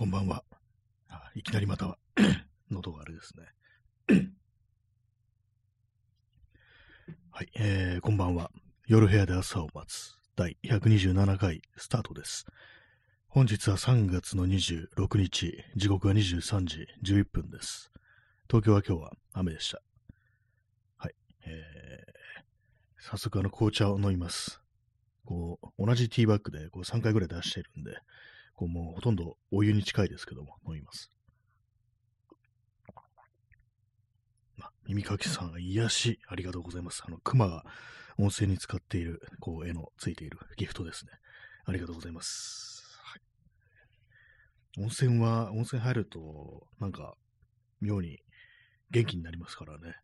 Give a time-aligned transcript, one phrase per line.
[0.00, 0.44] こんばんは。
[1.10, 1.98] あいきなりまたは、
[2.72, 3.44] 喉があれですね。
[7.30, 8.50] はい、えー、こんばんは。
[8.86, 12.46] 夜部屋で朝を待つ第127回スタートです。
[13.28, 17.92] 本日は3月の26日、時刻は23時11分です。
[18.48, 19.82] 東京は今日は雨でした。
[20.96, 24.62] はい、えー、早速あの紅茶を飲みます。
[25.26, 28.00] こう、同じティーバッグでこう3回ぐらい出してるんで、
[28.60, 31.10] こうもうほとんどお湯に近いですけども、飲みます。
[34.60, 37.02] あ、耳かきさん、癒し、ありがとうございます。
[37.06, 37.64] あの、熊が
[38.18, 41.12] 温泉に使っている、こう、絵のついているギフトですね。
[41.64, 43.00] ありがとうございます。
[43.02, 47.14] はい、温泉は、温泉入ると、なんか、
[47.80, 48.18] 妙に
[48.90, 49.94] 元気になりますからね。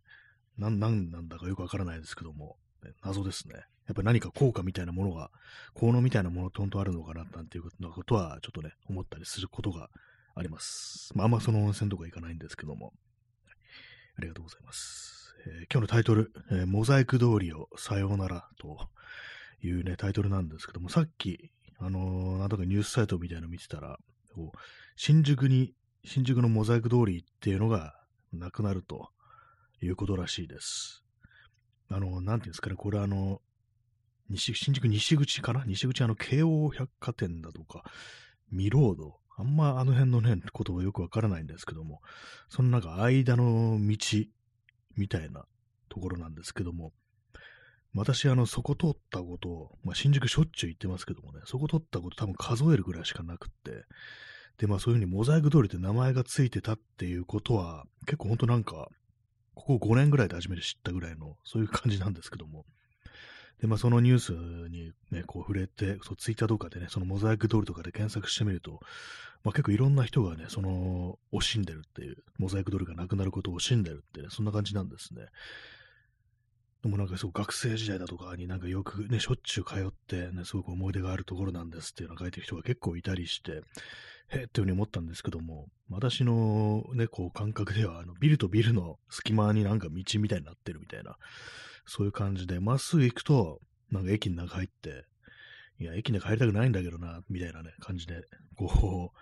[0.56, 3.66] なん、なんなんだかよくわからないですけども、ね、謎ですね。
[3.86, 5.30] やっぱ何か効果みたいなものが、
[5.74, 9.90] 効能みたいなものとんとあるのかな、なんていうことは、ちょっとね、思ったりすることが
[10.34, 11.12] あります。
[11.14, 12.92] まあ、あんまその温泉とか行かないんですけども。
[14.18, 15.34] ありがとうございます。
[15.46, 18.88] えー、今日のタイトル、えー、モザイク通りをさようならと
[19.62, 23.98] いうね、タイトルなんですけども、さっき、あのー、なんとかニュースサイトみたいなの見てたら、
[24.34, 24.58] こう
[24.96, 27.94] 新宿に、新宿のモザイク通りっていうのが
[28.32, 29.10] なくなると
[29.82, 31.04] いうことらしいです。
[31.90, 33.42] あの、なんていうんですかね、これあの、
[34.28, 37.84] 西、新宿西口かな西口あの、京王百貨店だとか、
[38.50, 39.18] ミロード。
[39.38, 42.00] あんまあの辺のね、ことはよくわからないんですけども、
[42.48, 43.96] そのなんか間の道
[44.96, 45.44] みたいな
[45.90, 46.92] ところなんですけども、
[47.94, 53.84] 私、あの、そこ通ったこと、まあ、新宿しょっちゅう行ってますけどもね、そこ通ったこと多分数えるぐらいしかなくって、
[54.58, 58.88] で、まあそういうふうにモザイク通りって名前がついてたっていうことは、結構ほんとなんか、
[59.54, 62.66] ここ5年ぐらいで初めて知ったぐらいの、そういう感じなんですけども、
[63.60, 64.32] で、まあ、そのニュース
[64.70, 68.80] にね、こう触れて、そうツイッターとかでね、そのモザイク通りとかで検索してみると、
[69.44, 75.26] まあ、結構いろんな人がね、その、惜しんでるっていう、モザイク通りがなくなることを惜しんでるって、そんな感じなんですね。
[76.82, 83.62] でもなんかそう、学生時代だとかになんかよくね、しょっちゅう通ってね、すごく思い出があるところなんですっていうのを書いてる人が結構いたりして、
[84.28, 91.16] へえっていうふうに思ったんですけども、私のね、こう感覚では、あの、ビルとビルの隙間になんか道みたいになってるみたいな、
[91.86, 93.60] そういう感じで、まっすぐ行くと、
[93.90, 95.06] なんか駅の中入って、
[95.78, 98.22] いや、駅の中入りたくないんだけどな、みたいなね、感じで、
[98.56, 99.12] こ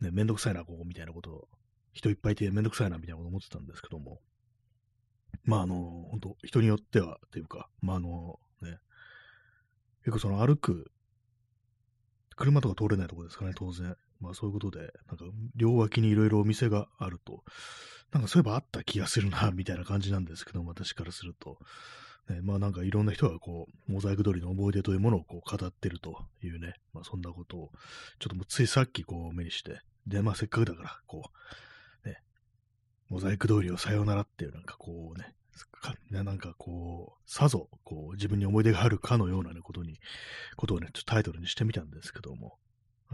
[0.00, 1.48] う、ね、めんどくさいな、ここ、みたいなことを、
[1.92, 4.20] 人いっぱいいてめんどくさいな、みたいなこと思ってたんですけども、
[5.44, 8.78] まあ、あの、本当人によっては、というか、まあ、あの、ね、
[10.04, 10.90] 結構その歩く、
[12.36, 13.96] 車とか通れないとこですかね、当然。
[14.20, 15.24] まあそういうことで、なんか
[15.56, 17.42] 両脇にいろいろお店があると、
[18.12, 21.58] なんかそういえばあった気がするな、みたいな感じなんですけど、私からすると。
[22.28, 27.70] ね、まあなんかいろんな人がこう、モザイク通りの思い出というものをこう語ってるというね、まあそんなことを、
[28.18, 31.30] ちょっともうついさっきこう目にして、で、まあせっかくだから、こ
[32.04, 32.22] う、ね、
[33.08, 35.34] モザイク通りをさようならっていうなんかこうね、
[36.10, 39.98] なんかこう、さぞ、こう、自分に思い出があるかのようなね、ことに、
[40.56, 42.58] ことをね、ちょっとタイトルにしてみたんですけども、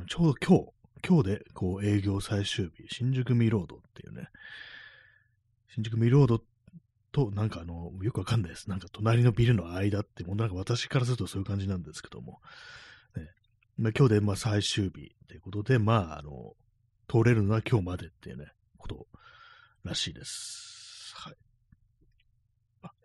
[0.09, 0.72] ちょうど今日、
[1.06, 4.28] 今日でこう営業最終日、新宿ミロードっていうね、
[5.72, 6.43] 新宿ミロード
[7.12, 8.69] と、なんかあの、よくわかんないです。
[8.69, 12.41] なんか隣のビルの間って、もうなんか私からするとそういう感じなんですけども、
[13.16, 13.31] ね、
[13.78, 16.55] まあ、今日でまあ最終日ということで、まあ、あの、
[17.09, 18.47] 通れるのは今日までっていうね、
[18.77, 19.06] こと
[19.84, 21.15] らしいです。
[21.16, 21.34] はい。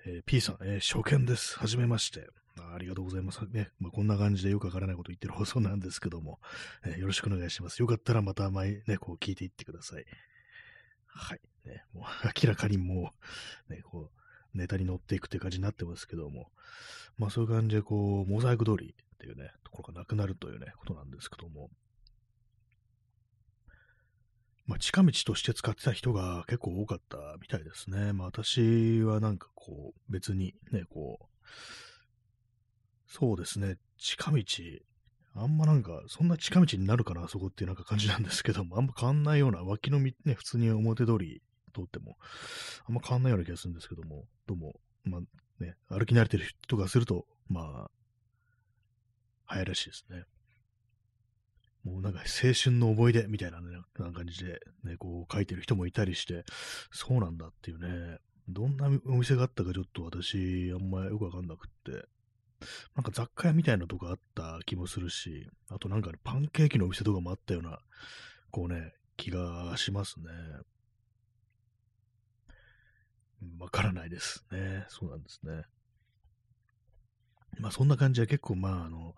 [0.07, 1.59] えー、P さん、えー、初見です。
[1.59, 2.27] はじめまして。
[2.57, 3.41] ありがとうございます。
[3.49, 3.71] ね。
[3.79, 6.39] まあ、こんな感じでよくわからないこと言ってる放送なんですけども、
[6.83, 7.81] えー、よろしくお願いします。
[7.81, 10.05] よかったらまた前ね、こう聞いていってください。
[11.07, 11.41] はい。
[11.65, 12.03] ね、もう
[12.43, 13.13] 明らかにも
[13.69, 16.51] う、ね、こう、ネタに乗っていくっていう感じになってますけども、
[17.17, 21.69] まあそういう感じでこう、モザイク通りっていうね、ところがなくなるというね、ことなんですけども、
[24.65, 28.13] まあ、近道として使ってた人が結構多かったみたいですね。
[28.13, 31.25] まあ私はなんかこう、別にね、こう、
[33.13, 34.41] そうですね、近道、
[35.35, 41.41] あんまなんか、そんな近道になるかな、あそこっていうなんか感じなんですけども、あんま変わんないような、脇の道ね、普通に表通り
[41.75, 42.15] 通っても、
[42.87, 45.21] あんま変わんないような気がするんですけども、どうも、まあ
[45.61, 47.91] ね、歩き慣れてる人がすると、まあ、
[49.43, 50.23] 早いらしいですね。
[51.83, 56.45] もうなんか青春の思い出みたいなね、な感じでね、こう書いてる人もいたりして、
[56.91, 62.07] そうなんだっていうね、どんなお店があったかちょっと私、あんまよくわかんなくって、
[62.95, 67.79] なんか雑貨屋みたいなとこあった気もするし、あとなんか、ね、パンケーキのお店とかもあったような、
[68.51, 70.25] こうね、気がしますね。
[73.59, 74.85] わからないですね。
[74.87, 75.63] そうなんですね。
[77.59, 79.15] まあそんな感じで結構まああの、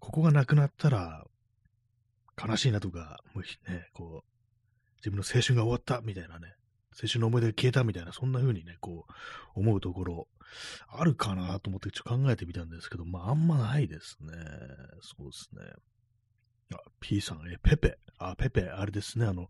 [0.00, 1.24] ここがなくなったら、
[2.36, 6.55] 悲しいなとか、もうね、こう、自分の青春が終わったみたいなね、
[7.00, 10.28] 青春の思い出が消えたみたいな、そんな風にね、こう、思うところ、
[10.88, 14.32] あるかなと思ってちょっと考えてみたんですけど、まあ、あんまないですね。
[15.00, 15.72] そうですね。
[16.72, 17.98] あ、P さん、え、ペペ。
[18.18, 19.48] あ、ペペ、あれですね、あの、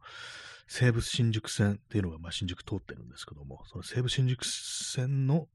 [0.67, 5.49] 西武新宿線っていうのが、まあ、新宿通ってるんですけども、その西武新宿線の、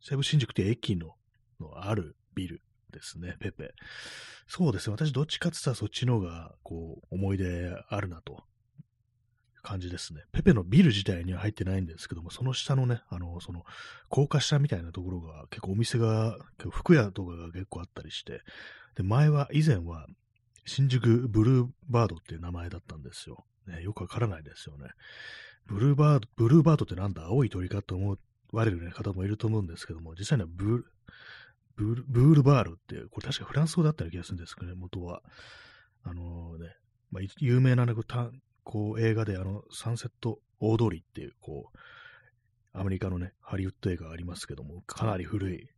[0.00, 1.16] 西武新宿って駅の
[1.60, 3.74] のあるビルですね、ペペ。
[4.46, 8.44] そうですね、私どっちかって言ったらそっちの方が、こう、思い出あるなと
[9.64, 10.22] 感じですね。
[10.30, 13.64] ペペのビル自体には入ってないんですけども、その下のね、あの、その、
[14.08, 16.38] 高架下みたいなところが結構お店が、
[16.70, 18.42] 服屋とかが結構あったりして、
[18.94, 20.06] で、前は、以前は、
[20.66, 23.44] 新宿ブルーバードっていう名前だったんですよ。
[23.66, 24.88] ね、よくわからないですよね。
[25.66, 27.24] ブルーバード、ブルーバードってなんだ？
[27.24, 28.18] 青い鳥かと思
[28.52, 30.84] われる、ね、方もいると思うんですけども、実際にはブ
[31.76, 35.22] ブルブールバールっていう、これ確かフランス語だったような気がするんですけどね、元は。
[36.02, 36.76] あのね、
[37.10, 37.94] まあ、有名な、ね、
[38.64, 41.78] こう映画であの、サンセット大通りっていう、こう、
[42.72, 45.68] アメリカのね、ハリウッド映画がありますけども、かなり古い、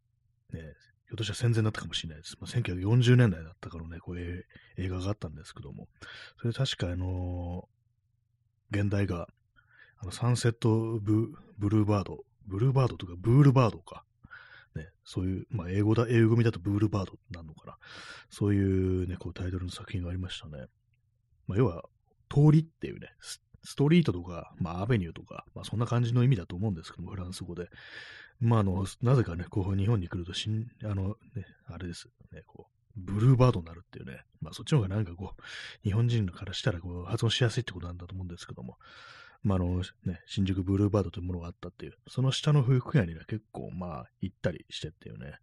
[0.53, 0.61] ね、
[1.09, 2.37] ひょっとしたら戦前だったかもしれないです。
[2.41, 4.45] まあ、1940年代だったからね、こう映
[4.89, 5.89] 画があったんですけども、
[6.41, 9.29] それ確かあのー、現代が、
[9.99, 14.05] あの、サンセットブブルーバード、ブルーバードとかブールバードか、
[14.75, 17.77] ね、そういう、まあ、英語だ、英語組だとブールバードなのかな。
[18.31, 20.67] そういうね、こうタイトルの作品がありましたね。
[21.47, 21.85] まあ、要は、
[22.29, 23.09] 通りっていうね、
[23.67, 27.69] ストリートとか、まあ、アベニューとか、まあ、そんな感じの意味だと思うんですけども、フランス語で。
[28.39, 32.09] まあ、あの、なぜかね、こう、日本に来ると、しん、あの、ね、あれです。
[32.33, 35.43] ね、こう、ブルーバードになるっていうね、まあ、そっちの方がなんかこう、
[35.83, 38.79] 日本人からしたら、こう、発音しやすいってことなんだと思うんですけども、
[39.43, 45.35] まあ、あの、ね、新宿ブルーバードというものがあったっていう、その下の服屋にね、結構、まあ、行ったりしてっていうね、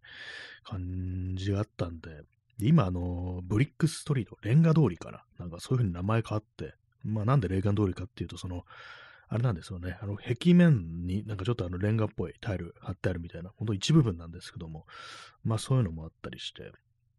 [0.62, 2.22] 感じがあったんで、
[2.60, 5.24] 今、あの、ブリックストリート、レンガ通りかな。
[5.38, 8.64] なんかそういう風に名前変わって、まあなんでレーガ通りかっていうと、その、
[9.28, 9.98] あれなんですよね。
[10.00, 14.86] あの、壁面になんかちょっとあのレンガっぽいタイル貼ってあるみたいな、ほんと一部分なんですけども、
[15.42, 16.72] まあそういうのもあったりして、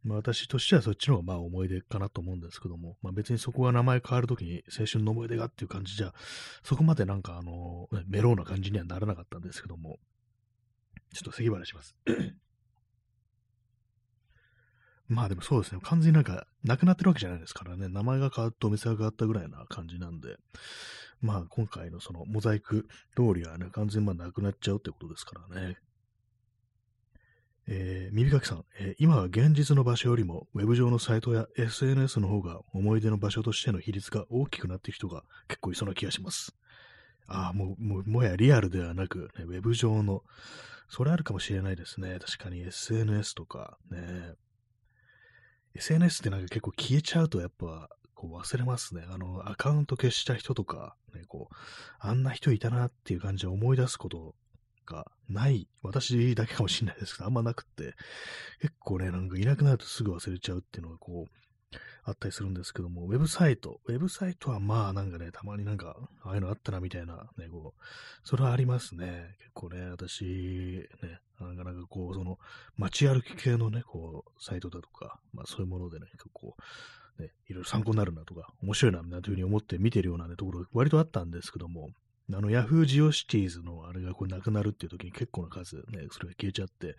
[0.03, 6.13] まあ私としてはそっちの方がまあ思い出かなと思うんですけども、まあ別にそこが名前変わるときに青春の思い出がっていう感じじゃ、
[6.63, 9.97] そこまでなんかあの、メローな感じにはならなかったんですけども、
[11.13, 11.95] ちょっと咳払いします。
[15.07, 15.81] まあでもそうですね。
[15.84, 17.88] 完全になんか、なくなってるわけじゃないですからね。
[17.90, 20.38] 名前が変わってお店が変わったぐらいな感じなんで、
[21.22, 25.78] まあ今回のそのモザイク通りはね、完全にまあなくなっちゃうってことですからね。
[27.68, 36.56] えー、耳かきさん、えー、今は現実の場所よりも、ウェブ上のサイトや SNS の方が思い出の場所としての比率が大きくなっている人が結構いそうな気がします。
[37.28, 40.22] ああ、もう、もう、もやリアルではなく、ね、ウェブ上の、
[40.90, 42.19] それあるかもしれないですね。
[42.19, 44.36] 確かに SNS とか、ね。
[45.75, 49.04] SNS ってなんか結構消えちゃうとやっぱ、こう忘れますね。
[49.10, 51.56] あの、アカウント消した人とか、ね、こう、
[52.00, 54.36] あんな人いたなっていう感じで思い出すこと
[54.86, 57.95] がない、私だけかもしれないですけど、あんまなくって、
[58.62, 61.44] 結構ね、なんかいなくなるとすぐ忘れちゃうっていうのがこう、
[62.04, 67.81] あったりするんですけども、ウェブサイト、ウェブサイトはまあなんかね、たまになんか、ああいうのあったなみたいな、ね、こう、
[68.24, 69.36] それはありますね。
[69.39, 72.38] 結構ね、私、ね、なかなかこう、その、
[72.77, 76.56] 街歩き系のね、こう、サイトだとか、まあそういうものでね、結構、
[77.19, 81.90] ね、いろいろ参考になるなとか、面白いな、というふうに思って見てるような、ね、ところ、割とあったんですけども、
[82.33, 86.95] あの、ヤフージオシティーズのあれがこうなくなるっていう時に結構な数ね、それが消えちゃって、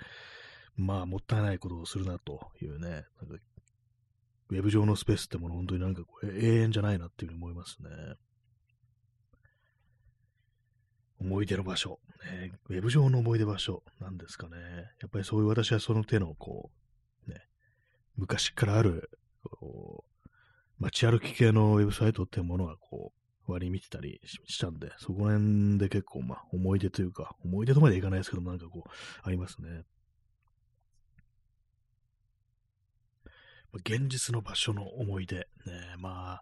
[0.77, 3.07] まあ、もったいないことをするなというね、なんか
[4.51, 7.89] ウェブ上のスペースってもの、本当になんかこう永遠じゃないなっていうふうに思いますね。
[11.19, 12.53] 思い出の場所、ね。
[12.69, 14.57] ウェブ上の思い出場所なんですかね。
[15.01, 16.71] やっぱりそういう私はその手の、こ
[17.27, 17.41] う、ね、
[18.17, 19.11] 昔からある、
[19.43, 20.31] こう、
[20.79, 23.13] 街歩き系のウェブサイトっていうものが、こ
[23.49, 28.91] う、割り見てたりしたんで、そこら辺で結構、まあ、思い出というか、思い出とまでいかないですけど、なんかこう、
[29.23, 29.85] ありますね。
[33.75, 35.37] 現実の場所の思い出。
[35.37, 35.47] ね、
[35.99, 36.41] ま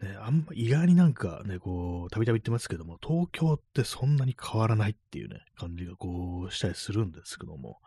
[0.00, 7.78] あ、ね、あんま、意外になんかね、こう、たびたび言ってますけども、東京ってそんなに変わらないっていうね、感じがこう、したりするんですけども、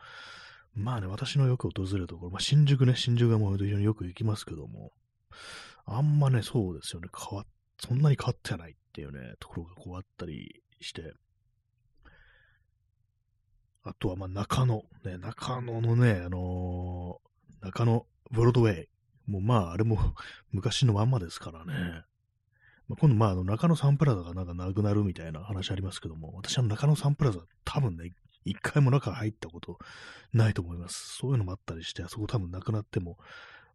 [0.74, 4.92] まあね、私のよく訪れるところ、まあ、新宿ね、新宿がもう非常によく行きますけども、
[5.86, 7.46] あんまね、そうですよね、変わ
[7.80, 11.14] そんなに変わってないっていうね、ところがこうあったりして、
[13.84, 14.84] あとは、まあ、中野。
[15.04, 17.22] ね、中野のね、あの、
[17.66, 18.90] 中野ブロードウェイ。
[19.26, 19.98] もうまあ、あれも
[20.52, 22.04] 昔のまんまですからね。
[22.88, 28.12] まあ、今度、まあ、の中野サンプラザがなんかなくなるみたいな話ありますけども、私は中野サンプラザ多分ね、
[28.44, 29.80] 一回も中入ったこと
[30.32, 31.16] ないと思います。
[31.18, 33.18] そういうのもあったりして、あそこ多分なくなっても、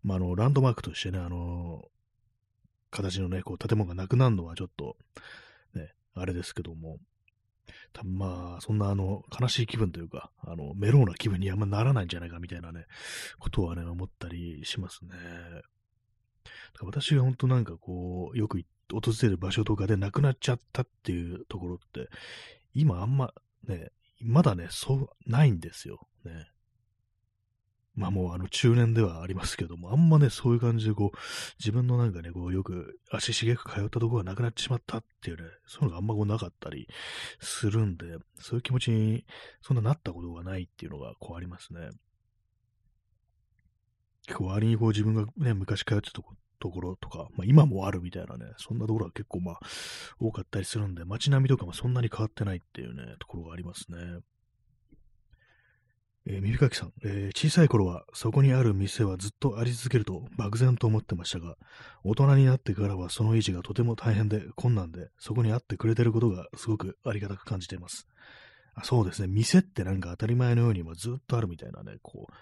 [0.05, 1.91] まあ、あの、ランドマークとしてね、あの、
[2.93, 4.97] 形のね、こう、建物がなくなるのはちょっと、
[5.75, 7.01] ね、あれですけども、
[7.93, 12.87] 多分まあ、そんなあの、悲しい気分というか、あの、メローな気分にあんまならないんじゃないかみたいなね、
[13.39, 15.11] ことはね、思ったりしますね。
[16.83, 18.63] 私が本当なんかこう、よく
[18.93, 22.09] 訪れる場所とかでなくなっちゃったっていうところって、
[22.75, 23.33] 今あんま
[23.67, 26.07] ね、まだね、そう、ないんですよ。
[26.25, 26.47] ね。
[27.95, 31.19] まあもうあの中年ではありますけども、あんまね、そういう感じでこう、
[31.59, 36.89] 自分のなんかね、こうよく足しげく通ったとこがなくなってしまったっていうね、そういうのがあんまこうなかったり
[37.41, 38.07] するんで、
[38.39, 39.25] そういう気持ちに
[39.61, 41.91] そんななったことがないっていうのがこうありますね。
[44.27, 49.61] 結構割にこう自分がね、昔通ってたとこところとか、まあ今もあるみたいなね、そんなところが結構まあ
[50.21, 53.99] 多かったりするんで、街並みとかもそんなに変わってないっていうね、ところがありますね。
[56.27, 61.57] えー、耳かきさん、えー、小さい頃はそこにある店はずっとあり続けると漠然と思ってましたが、
[62.05, 68.07] 大人になってからはその維持がとても大変で困難で、そこにあってくれてることがすごくありがたく感じています。
[68.75, 72.33] あそうですね、店ってなんか当たり前のようにずっとあるみたいなね、こう、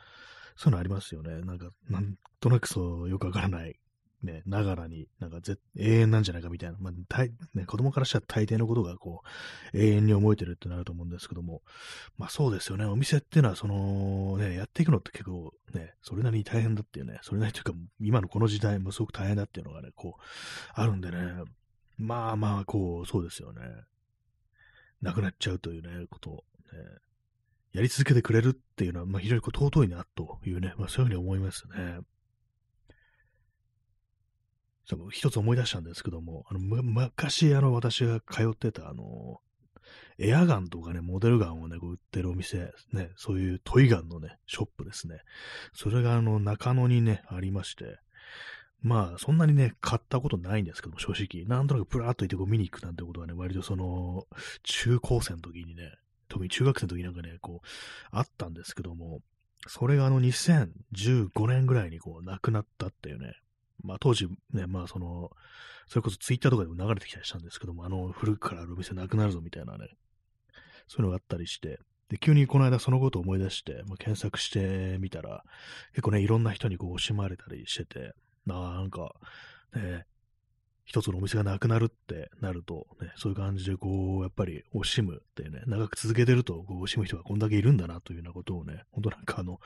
[0.57, 1.41] そういうのありますよね。
[1.43, 3.77] なんか、なんとなくそうよくわからない
[4.23, 5.39] ね、ながらに、なんか
[5.77, 9.23] 永遠なんじゃないかみたいな、まあ、大ね、子供からしたら大抵のことがこ
[9.73, 11.63] う、永遠に思えてるってなると思うんですけども、
[12.17, 20.23] まあそうですよね、お店っていうのは、その、ね、やっていくのって結構ね、それなりに大変だっていうね、それなりというか、今のこの時代もすごく大変だっていうのがね、こう、
[20.75, 21.19] あるんでね、
[21.97, 23.61] まあまあ、こう、そうですよね。
[25.01, 26.43] なくなっちゃうというね、ことを、ね、
[27.73, 32.01] やり続けてくれるっていうのは、まあ非常にこう尊いなというね、まあそういうふうに思いますね。
[35.11, 39.41] 一つ思い出したんですけども、あの、昔、あの、私が通ってた、あの、
[40.19, 45.21] エアガンとかね、モデルガンをね、売ってるお店、ね、そういうトイガンのね、ショップですね。
[45.73, 47.99] それがあの、中野にね、ありまして、
[48.81, 51.45] まあ、そんなにね、買ったことないんですけども、正直。
[51.45, 54.27] なんとなくプラーっといてこう見に行くなんてことはね、割とその、
[54.63, 55.93] 中高生の時にね、
[56.29, 57.67] 特に中学生の時なんかね、こう、
[58.11, 59.21] あったんですけども、
[59.67, 63.35] それがあの2015年ぐらいにこう、亡くなったっていうね、
[63.83, 65.31] まあ当時ね、まあその、
[65.87, 69.89] それこそツイッターとかでも流れてきたりしたんですけども、あの古くからあるお店なくなるぞみたいなね、
[70.87, 75.45] そういうのがあったりして、で、急にこの間そのことを思い出して、まあ、検索してみたら、
[75.93, 78.15] 結構ね、いろんな人にこう惜しまれたりしてて、
[78.47, 79.15] なんか、
[79.75, 80.07] ね、
[80.89, 89.61] 一つのお店がなくなるってなると、ね、そういう感じでこう、やっぱり惜しむってね、長く続けてるとこう惜しむ人がこんだけいるんだなというようなことをね、本当なんかあの、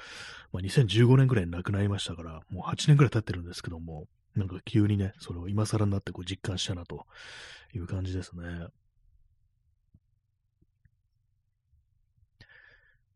[0.52, 7.06] まあ、2015年ぐらいに亡くなりましたから、もう8年ぐらい経ってるんですけども、なんか急にね、それを今更になってこう実感したなと
[7.72, 8.66] いう感じですね。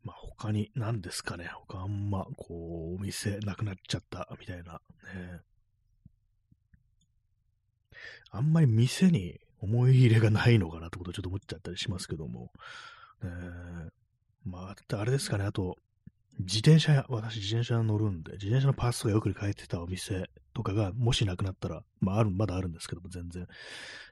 [0.05, 1.49] まあ、他に何ですかね。
[1.67, 4.79] 他あんま、こう、お店なくなっちゃったみたいな、
[5.13, 5.41] ね。
[8.31, 12.51] あんまり店に思い入れがないのかなってことをちょっと思っちゃったりしますけども、
[13.23, 13.89] えー、
[14.45, 15.77] まあ、あれですかね、あと、
[16.39, 23.47] 自転車、私自転車乗るんで、自転車のパーツとかよく変えてたお店とかが、もしなくなったら、まあ、ある、まだあるんですけども、全然。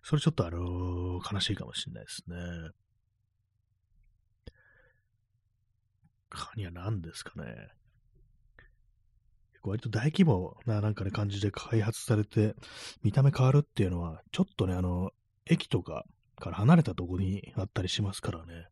[0.01, 2.35] それちょっとあの悲しいかもしれないですね。
[6.31, 7.69] 他には何ですかね。
[9.69, 12.55] 割と大規模ななんかね、感じで開発されて、
[13.03, 15.11] 見た目変わるっていうのは、ちょっとね、あの、
[15.45, 16.05] 駅とか
[16.39, 18.67] から離れたとこにあったりしますからね。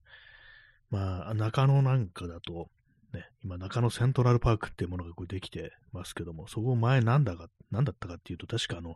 [0.90, 2.70] まあ、中野なんかだと、
[3.14, 8.96] ね、今、中野セントラルパークっていうものがこれできてますけども、そこ前なんだか、なんだったかっていうと、確かあの、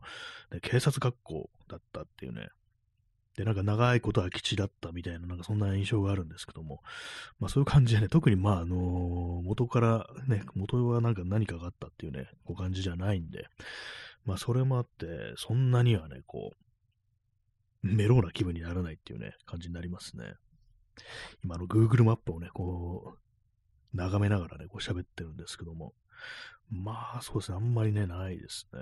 [0.52, 2.50] ね、警察学校だったっていうね、
[3.44, 6.82] なんか長いことは基地だったみたいな、なんかそんな印象があるんですけども、
[7.40, 8.76] まあそういう感じでね、特にまああの
[9.44, 13.48] 元からね、元はなんか何かがあったっていうね、こう感じじゃないんで、
[14.26, 20.34] まあそれもあって、そんなにはね、こう、メローな気分にならないっていうね、感じになりますね。
[21.44, 25.94] 今の Google マップをね、こう、眺めながらね、こう喋ってるんですけども、
[26.70, 28.80] まあそうですね、あんまりね、ないですね。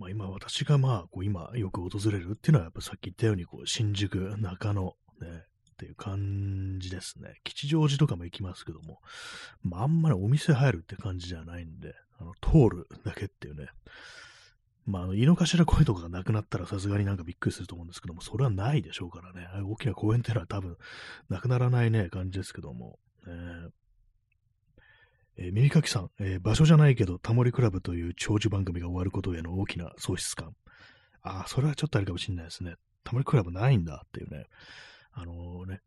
[0.00, 7.38] まあ今私がまあ、こう今よく訪れるっていうのはやっぱさっき言ったようにこう新宿、中野、ね、っていう感じですね。
[7.44, 9.00] 吉祥寺とかも行きますけども、
[9.62, 13.68] まあんまりお店入るって感じじゃないんで、あの、通るだけっていうね。
[14.86, 19.46] まあ、あの、井の頭公園とかがなくなったらさすがになんかびっくりすると思うんですけども、それはないでしょうからね。
[19.62, 20.76] 大きな公園ってのは多分
[21.28, 22.98] なくならないね、感じですけども。
[23.26, 23.70] ね、えー、
[25.42, 30.54] え耳かきさん、えー、場所じゃないけど、タモリクラブという長寿番組が終わることへの大きな喪失感。
[31.22, 32.74] ああ、それはちょっとあるかもしれないですね。
[33.04, 34.44] タモリクラブないんだっていうね。
[35.12, 35.80] あのー、ね。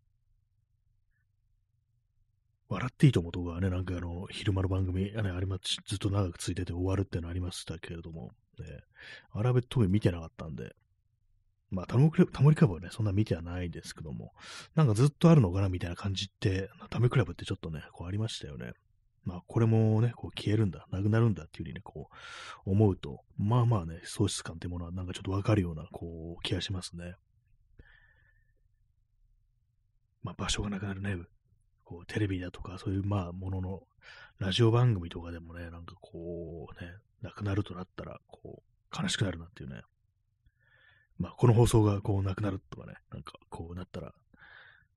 [2.67, 8.65] 笑っていいと思うとかね、なんかあの、昼間の番組、あれ、あれずっと長く続いてて終わるっていうのありましたけれども、ね、
[9.33, 10.73] あれは特に見てなかったんで、
[11.69, 14.33] まあ、タモリタモリクラブはね、そんな見てはないですけども、
[14.73, 18.73] なんかずっとあるのかなみたいな感じって、タモリクラブってちょっとね、こうありましたよね。
[19.25, 22.09] まあ、これもね、こう消えるんだ、なくなるんだっていうふうにね、こ
[22.65, 27.15] う、思うと、まあまあね、喪失感っていうものはなんかちょっとわかるような、こう、気がしますね。
[30.23, 31.17] まあ、場所がなくなるね、
[31.83, 33.83] こう、テレビだとか、そういう、まあ、ものの、
[34.39, 39.81] ラジオ番組とかでもね、なんかこう、ね、なくなるとなったら、こう、悲しくなるなっていうね。
[41.17, 44.13] まあ、この放送がこう、なくなるとかね、なんかこうなったら、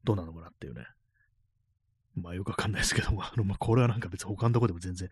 [0.04, 0.87] どうなのかなっていうね。
[2.16, 5.08] まあよくわかんないですけども、あの、まあこれはなんか別に他のとこでも全然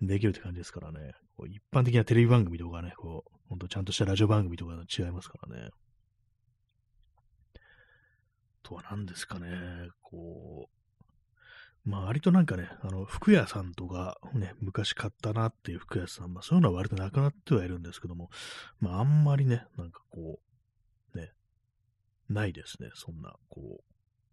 [0.00, 1.14] できるって感じですからね。
[1.36, 5.70] こう一般的なテレビ番組とかね、こう、ほんとちゃんとしたラジオ番組とか違いますからね。
[8.62, 9.48] とは何ですかね、
[10.02, 18.30] こう、まあ割となんかね、あの、服屋さんとかね、昔買ったなっていう服屋さん、まあそういうのは割となくなってはいるんですけども、
[18.78, 20.38] まああんまりね、なんかこ
[21.14, 21.32] う、ね、
[22.28, 23.89] ないですね、そんな、こう、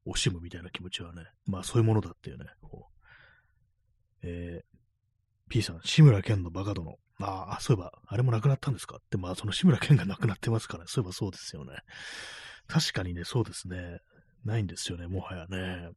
[0.07, 3.07] 惜しむみたいな気持ちはね、まあそういうものだっていうね、こう、
[4.23, 6.97] えー、P さん、志村けんのバカ殿。
[7.19, 8.97] ああ、そういえば、あれもなくなったんですか？
[8.97, 11.73] って、まあその志村けんがなくなってますから、ねそういえばそうですよね。
[12.67, 13.99] 確かにね、そうですね。
[14.45, 15.89] ないんですよね、もはやね。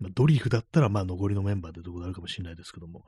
[0.00, 3.04] まあ、ドリフだったら、まあ、残りのメンバーでどこであるかもしれないですけども、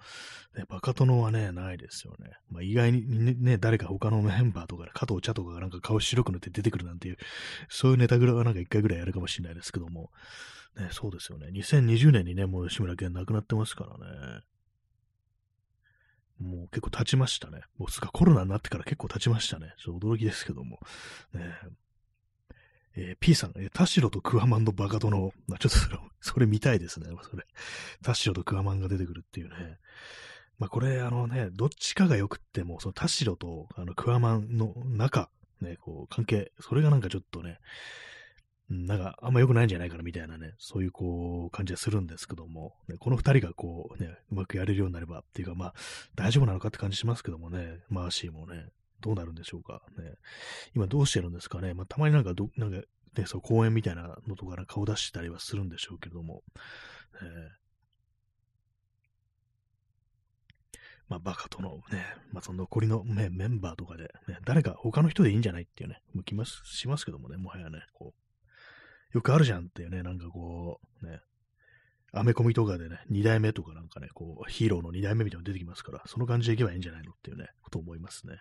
[0.57, 2.33] ね、バカ殿はね、ないですよね。
[2.51, 7.17] まあ、意外にね、誰か他のメンバーとか、加藤茶とかがなんか顔白く塗って出てくるなんていう、
[7.69, 10.11] そういうネタぐらいはなんか一回ぐらいやるかもしれないですけども、
[10.77, 11.49] ね、そうですよね。
[11.53, 14.43] 2020年にね、もう吉村健亡くなってますからね。
[16.39, 17.63] もう結構経ちましたね。
[17.79, 19.75] もうすかコロナになってから結構経ちましたね。
[19.79, 20.81] ちょっと驚きですけども。
[21.33, 21.41] ね、
[22.97, 27.07] えー、P さん、え、田代とクワマンのバカ殿、まあ、ちょっとそれ、それ見たいですね。
[27.23, 27.45] それ。
[28.03, 29.79] 田代とクワマンが出てくるっていうね。
[30.59, 35.31] まあ、これ、あのね、どっちかが良くっても、その田代とあのクワマンの中、
[35.61, 37.59] ね、こう、関係、それがなんかちょっとね、
[38.69, 45.75] なんか、あんま良くないんじゃないかなみたいなね、そういうこう、感じはするんですけども、ね、この二人がこう、ね、うまくやれるようになればっていうか、まあ、
[46.15, 48.67] 大丈夫なのかって感じしますけどもね、マーシーもね、
[49.03, 49.83] どうなるんでしょうか。
[49.99, 50.15] ね、
[50.75, 51.75] 今どうしてるんですかね。
[51.75, 56.43] まあ、たまになんかど、なんか、ね、そう、公演みたいなのとか顔出したりはするんでしょうけども、
[57.21, 57.63] えー、
[61.09, 71.21] まあ、バカとのね、まあ、その残りの、ね、メンバーとかで、ね、誰か他の人でいいんじゃないっていうね、向きます、しますけどもね、もはやね、こう、よくあるじゃんっていうね、なんかこう、ね、
[72.15, 78.35] アメコミとかでね、二代目とかなんかね、こう、ヒーローの二代目みたいなの出てきますから、その感じでいけばいいんじゃないのっていうね、こと思いますね。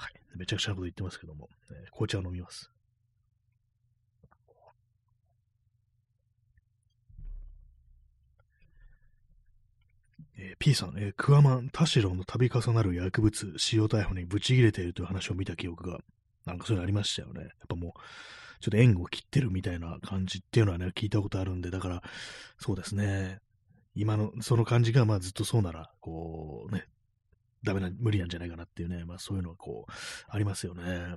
[0.00, 0.12] はい。
[0.34, 2.70] めちゃくちゃなこと言ってますけども、えー、紅茶を飲みます。
[10.38, 15.98] えー、P さん、えー、クワマン、田代の度重なる薬物使用逮捕にブチ切れているという話を見た記憶が、
[16.46, 17.42] なんかそういうのありましたよね。
[17.42, 18.00] やっぱもう、
[18.60, 22.02] ちょっと縁を切ってるみたいな感じっていうのはね、聞いたことあるんで、だから、
[22.56, 23.40] そうですね。
[23.94, 26.86] 今の、その感じが、まあずっとそうなら、こうね、
[27.62, 29.92] ダメな、無理なんじゃないかなっていうね、まあそういうのはこう、
[30.28, 31.16] ありますよね。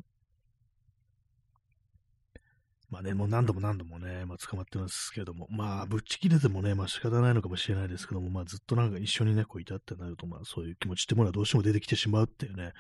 [2.90, 12.74] まあね、もう何度も何度もね、まあ捕まってますけども、まあぶっちぎれてもね、まあ仕方ないのかもしれないですけども、まあずっとなんか一緒にね、こういたってなると、まあそういう気持ちってものはどうしても出てきてしまうっていうね、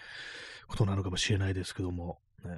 [0.67, 2.51] ことなのかもしれないですけども、ね、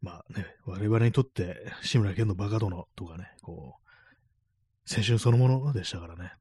[0.00, 6.32] まあね、我々にとって志村けんのバカ殿とかね、こう、青春そのものでしたからね。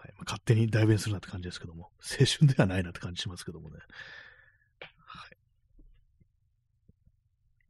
[0.00, 3.76] はい、ま、勝手に代弁するなって感じですけども、 青春ではないなって感じしますけどもね。
[4.96, 5.36] はい。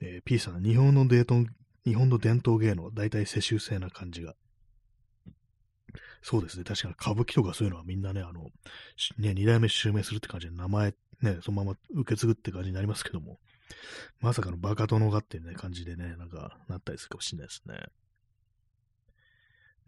[0.01, 1.45] えー、P さん、日本のデート
[1.85, 4.37] 日本の伝統芸能、大体世襲制な感じが。
[6.23, 6.65] そうですね。
[6.65, 8.51] 確かに歌舞伎とかそういうのはみんなね、あの、
[9.19, 13.39] ね、二代目襲名するって感じで名前ね、そのまま受け継ぐって感じになりますけども、
[14.21, 17.75] まさかのバカ殿がっていうね、感じでね、なんか、なったりするかもしれないですね。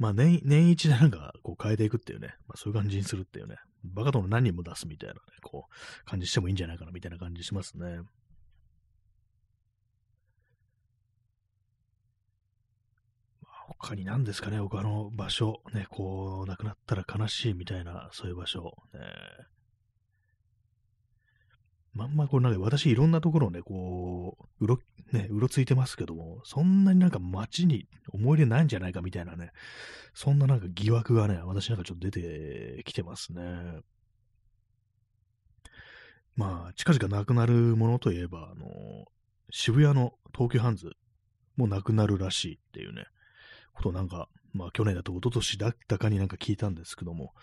[0.03, 8.01] まあ年、年一でなんか、こう変えていくっていうね、まあそういう感じにするっていうね、バカ殿何人も出すみたいなね、こう、感じしてもいいんじゃないかなみたいな感じしますね。
[13.79, 19.01] 他に何ですかね、他の場所、ね、こう、亡くなったら悲しいみたいな、そういう場所、ね、
[21.95, 24.79] まんまこうなんか私いろんなところをね、こう、うろ、
[25.13, 29.53] ね、うろついてますけども、そんなになんか街に思い出ないんじゃないかみたいなね、
[30.15, 33.43] そんななんか疑惑がね、私なんかちょっと出てきてますね。
[36.35, 38.67] まあ、近々なくなるものといえば、あの、
[39.51, 40.93] 渋谷の東急ハンズ
[41.57, 43.05] もなくなるらしいっていうね、
[43.75, 47.35] ことなんか、まあ去年だと一昨年だったかになんか聞いたんですけども、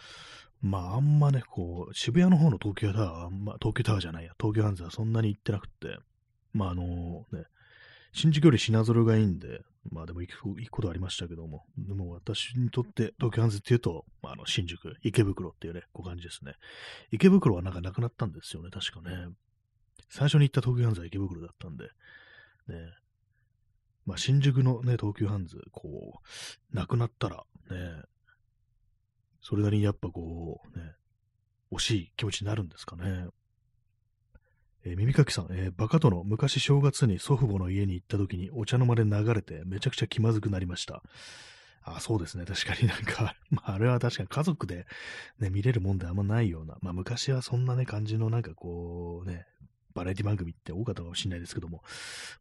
[0.61, 5.97] まああんまね、こう、渋谷の方の東京タワーあんま、東京タワーじゃないや、東京ハンズはそんなに行ってなくって、
[6.53, 7.45] まああのね、
[8.11, 16.53] 新宿より品揃えがいいんで、まあでも行く行くことありましたけども、でも私にとって東京ハンズっていうと、まあ、あの新宿、池袋っていうね、こう感じですね。
[17.11, 19.29] 池袋はなんかなくなったんですよね、確かね。
[20.09, 21.89] 最初に行った東急ハンズは池袋だったんで、ね、
[24.05, 26.21] まあ、新宿のね、東急ハンズ、こ
[26.73, 28.03] う、なくなったら、ね、
[29.41, 30.93] それなりにやっぱこう、ね、
[31.71, 33.27] 惜しい気持ちになるんですかね。
[34.85, 41.03] えー、耳かきさん、えー、バカ殿、昔正月に祖父母の家に行った時にお茶の間で流れてめちゃくちゃ気まずくなりました。
[41.83, 42.45] あ、そうですね。
[42.45, 44.85] 確かになんか まあ、あれは確かに家族で
[45.39, 49.45] ね、見れるもんであんまないような、まあ昔はそんなね、感じのなんかこうね、
[49.93, 51.83] バラエティ番組って多かったかもしれないですけども、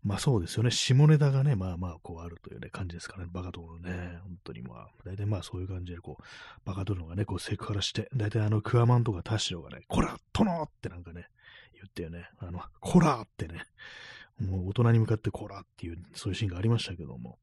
[0.02, 6.22] まあそうですよね、下ネタがね、まあまあこうあるというね、感じですからね、バカ殿ね、本当にまあ、大体まあそういう感じでこう、
[6.64, 11.26] バカ殿がね、こうセクハラして、大体あのクワマンとかタシロがね、こら殿ってなんかね、
[11.74, 13.62] 言ってよね、あの、こらってね、
[14.40, 17.38] もう大人に向かってこらっていう、そういうシーンがありましたけども、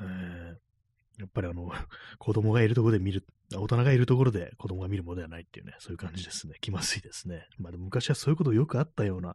[0.00, 1.72] えー、やっぱりあの、
[2.18, 3.24] 子供がいるところで見る、
[3.56, 6.54] 大人がいるところで子供が見るものではないっていうね、そういう感じですね。
[6.60, 7.46] 気まずいですね。
[7.58, 9.34] まあでも昔はそういうことよくあったような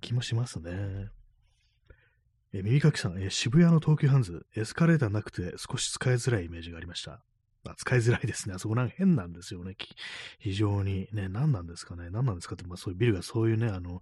[0.00, 1.10] 気もしますね。
[2.52, 7.22] え耳かきさん、え渋谷の東急ハンズ、エスカレーターなくて少し使いづらいイメージがありました。
[7.62, 8.54] まあ、使いづらいですね。
[8.54, 9.76] あそこなんか変なんですよね。
[10.38, 11.08] 非常に。
[11.12, 12.08] ね、何なんですかね。
[12.10, 14.00] 何なんですかって、まあそういうビルがそういうね、あの、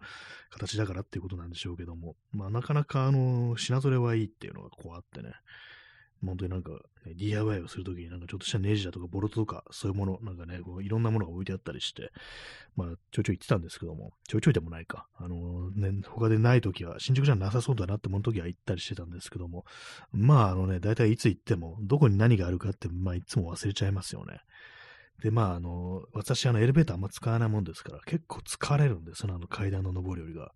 [0.51, 2.15] 形だからっていうことなんでしょうけども。
[2.31, 5.33] まあなかなかあの、品揃えはいいっていうのがこうあってね。
[6.25, 6.73] 本当になんか、
[7.15, 12.11] DIY をするときになんかちょっとしたネジだとかボルトとかそういうもの、なんかね、こういろんなものが置いてあったりして、
[12.77, 15.07] まあちょいちょい言ってたんですけども、ちょいちょいでもないか。
[15.17, 19.65] あのね、他でないときは、新宿じゃなさそうだなって思うときは行ったりしてたんですけども、
[20.13, 24.41] まああのね、大体いつ行っても、どこに何があるかって、まあいつも忘れちゃいますよね。
[25.23, 30.53] で、まああの、私あのエレベーターあんま使わないもんですから、結構疲れるんですね、あの階段の上り下りが。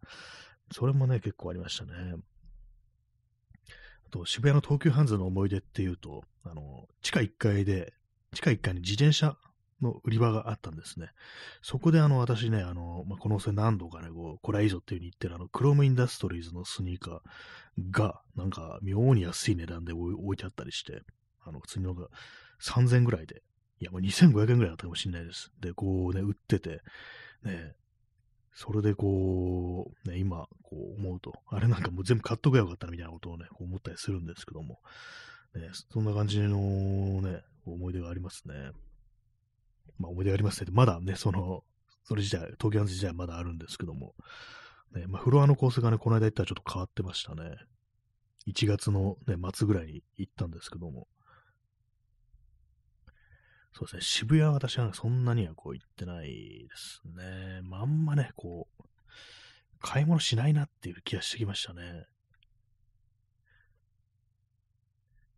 [0.72, 2.14] それもね、結構ありましたね。
[4.12, 7.94] と、渋谷の東急ハンズの思い出っていうと、あの、地下1階で、
[8.34, 9.36] 地下1階に自転車
[9.80, 11.10] の売り場があったんですね。
[11.62, 21.02] そこであの、私ね、あの、まあ、この線何度かね、こう、これはいいぞっていう風に言ってるあの、クロームインダストリーズのスニーカーが、なんか、妙に安い値段で置いてあったりして、
[21.44, 22.08] あの、普通になんか、
[22.60, 23.42] 3000ぐらいで、
[23.80, 25.50] いや、もう2500円ぐらいだったかもしれないです。
[25.60, 26.82] で、こうね、売ってて、
[27.42, 27.74] ね、
[28.54, 34.80] それでこう、ね、今、こう思うと、あれなんかもう全部買っとけばよかったみたいなことをね、思ったりするんですけども、
[35.54, 36.58] ね、そんな感じの
[37.22, 38.72] ね、思い出がありますね。
[39.98, 40.70] まあ思い出がありますね。
[40.72, 41.64] まだね、その、
[42.04, 44.14] それ自体、東京ハンズ自体はまだあるんですけども、
[44.94, 47.56] ね、まあフロアのコースがね、この間行ったらちょっと変わってましたね。
[48.46, 51.06] 1月のね、末ぐらいに行ったんですけども、
[53.74, 57.60] そうですね、渋谷は私はそんなにはこう行ってないですね。
[57.62, 58.84] まあ、んまね、こう、
[59.80, 62.06] 買い物しないなっていう気がしてきましたね。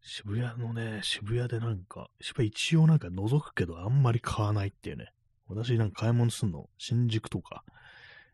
[0.03, 5.13] 渋谷のね、渋谷でなんか、渋谷一応なんか覗くけどあんまり買わないっていうね。
[5.47, 7.65] 私なんか買い物するの、新宿とか、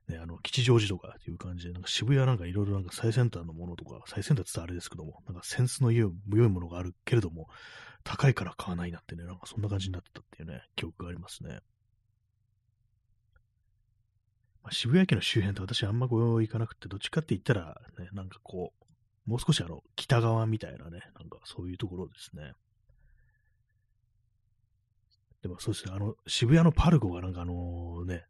[0.08, 7.48] ね、あの、吉祥寺とかっていう感じで、なんか渋谷なんかいろいろなんか最先端のものとか、最先端って言ったらあれですけども、なんかセンスの良いものがあるけれども、
[8.04, 11.60] 高いから買わないなってね、なんかそんな感じになってたっていうね、記憶がありますね。
[14.62, 18.72] まあ、渋谷駅の周辺って私あんまこう行かなくて、どっちかって言ったら、ね、なんかこ
[19.26, 22.52] う、もう少しあの、北側みたいなね、なんかそういうところですね。
[25.42, 28.26] でもそうですね、あの、渋谷のパルコがなんかあのね、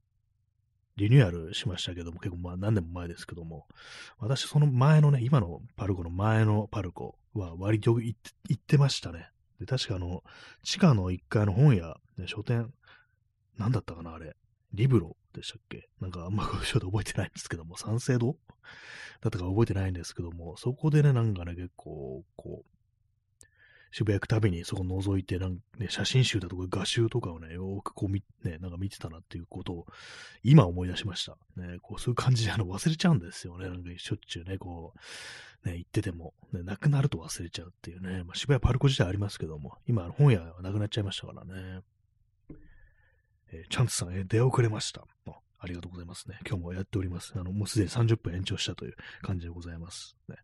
[0.96, 3.66] リニューアルしましたけども、結構まあ何年も前ですけども、
[4.18, 8.16] 私その前のね、今のパルコの前のパルコは割と行
[8.52, 9.30] ってましたね。
[9.61, 10.25] で、確かあの、
[10.64, 12.73] 地下の1階の本屋、ね、書店、
[13.59, 14.35] 何だったかな、あれ。
[14.73, 15.88] リブロでしたっけ？
[16.01, 18.37] なんかあんまちょっと覚えてないんですけども、三省堂？
[19.20, 22.80] だったか覚えてないんですけども、そこでね、なんかね、結構、こう、
[23.92, 29.87] 渋谷行くたびにそこを覗いて、なんね、写真集だとか画集とかをね、よくこう見、ね、なんか見てたなっていうことを、
[30.42, 31.37] 今思い出しました。
[31.57, 33.68] ね、こうそういう感じであの忘れちゃうんですよね。
[33.68, 34.94] なんかしょっちゅうね、こ
[35.64, 41.81] う、ね、行ってても、ね、なくなると忘れちゃうっていうね、まあ、渋谷パルコ自体ありますけども、今、本屋はなくなっちゃいましたからね。
[43.53, 45.05] えー、チャンツさん、えー、出遅れました。
[45.62, 46.38] ありがとうございますね。
[46.48, 47.35] 今日もやっております。
[47.37, 50.16] あの、もうすでに30分延長したという感じでございます。
[50.29, 50.37] ね、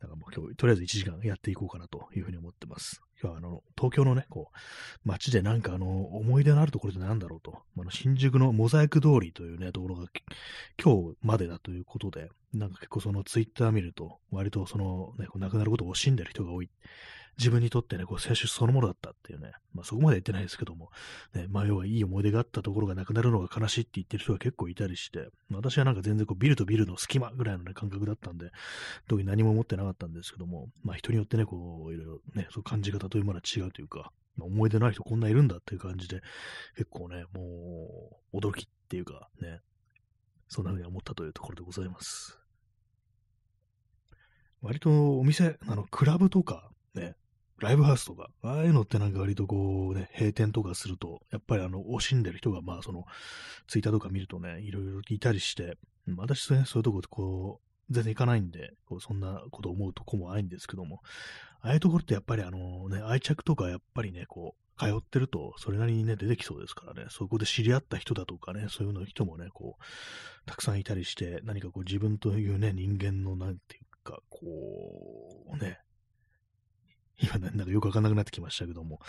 [0.00, 3.00] だからもう今日、とりあえず1時間やっていこうかなというふうに思ってます。
[3.20, 4.58] 今日はあの、東京のね、こう、
[5.04, 10.06] 街でなんかあの、思い出のあるところって何だろうと、あの、新宿のモザイク通りというね、ところが
[10.82, 16.70] 今日までだということで、なんか結構そのツイッター見ると、割とその、ね、亡くなることを惜しんでる人が多い。
[17.38, 20.90] 自分にとってね、こう、青春そのものだったっていうね、まあそこまで言ってないですけども、
[21.34, 28.50] ね、まあ要はいい思い出があったところがなくなるのが悲しいって言ってる人が結構いたりして、まあ私はなんか全然こう、ビルとビルの隙間ぐらいのね、感覚だったんで、
[29.08, 36.20] 特に何も思ってなかったんですけども、まあ人によってね、こう、いろいろね、そう感じ方というものは違うというか、まあ、思い出ない人こんないるんだっていう感じで、
[36.76, 39.60] 結構ね、もう、驚きっていうかね、
[40.48, 42.38] そんな風に思ったというところでございます。
[44.60, 47.16] 割とお店、あの、クラブとか、ね、
[47.60, 53.04] ライブハウスとか、ああいうのってなんか割とこうね、閉店とかすると、やっぱりあの、惜しんでる人が、まあその、
[53.68, 55.78] ツイッターとか見るとね、いろいろいたりして、
[56.16, 61.00] 私ね、そういうとここう、全然行かないんで、こうそんなこと思うとこもないんですけども、
[61.60, 69.82] ああいうところってやっぱりあのね、愛着とかやっぱりね、こう、通ってると、それなりにね、出てきそうですからね、そこで知り合った人だとかね、そういうの人もね、こう、
[70.46, 75.78] たくさんいたりして、何かこう自分というね、人間の、なんていうか、こう、ね、
[77.18, 79.00] 今なんかよくわかんなくなってきましたけども、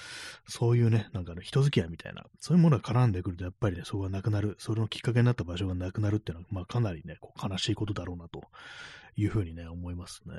[0.47, 8.43] そういうね、なんかの人付き合いみたいな、そういうものが絡んでくると、やっぱりね、そこがなくなる、それのきっかけになった場所がなくなるっていうのは、まあかなりね、こう悲しいことだろうなと
[9.15, 10.33] いうふうにね、思いますね。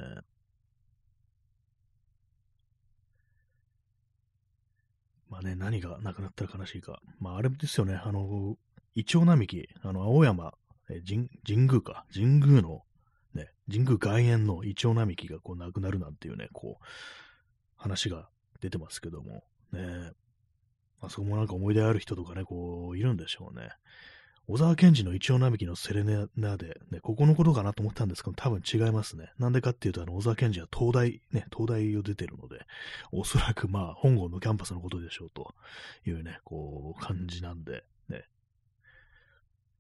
[5.29, 7.01] まあね、何がなくなったら悲しいか。
[7.19, 8.57] まああれですよね、あの、
[8.95, 10.53] イチョウ並木、あの、青山、
[10.89, 12.83] え神神宮か、神宮の、
[13.35, 16.85] ね、神宮外苑のイチョウ並木がこうなくなるなんていうね、こう、
[17.77, 18.29] 話が
[18.61, 20.13] 出てますけども、ね、
[21.01, 23.71] あそこもなんか思い出ある人とかね、こう、いるんでしょうね。
[24.49, 29.33] 小沢健二の一応並木のセレナで、ね、ここのことかなと思ったんですけど、多分違いますね。
[29.39, 32.61] なんでかっていうと、あの、小沢健二は東大、ね、東大を出てるので、
[33.11, 35.53] おそらくまあ、本郷のキャンパスのことでしょうと
[36.07, 38.23] いうね、こう、感じなんで、ね。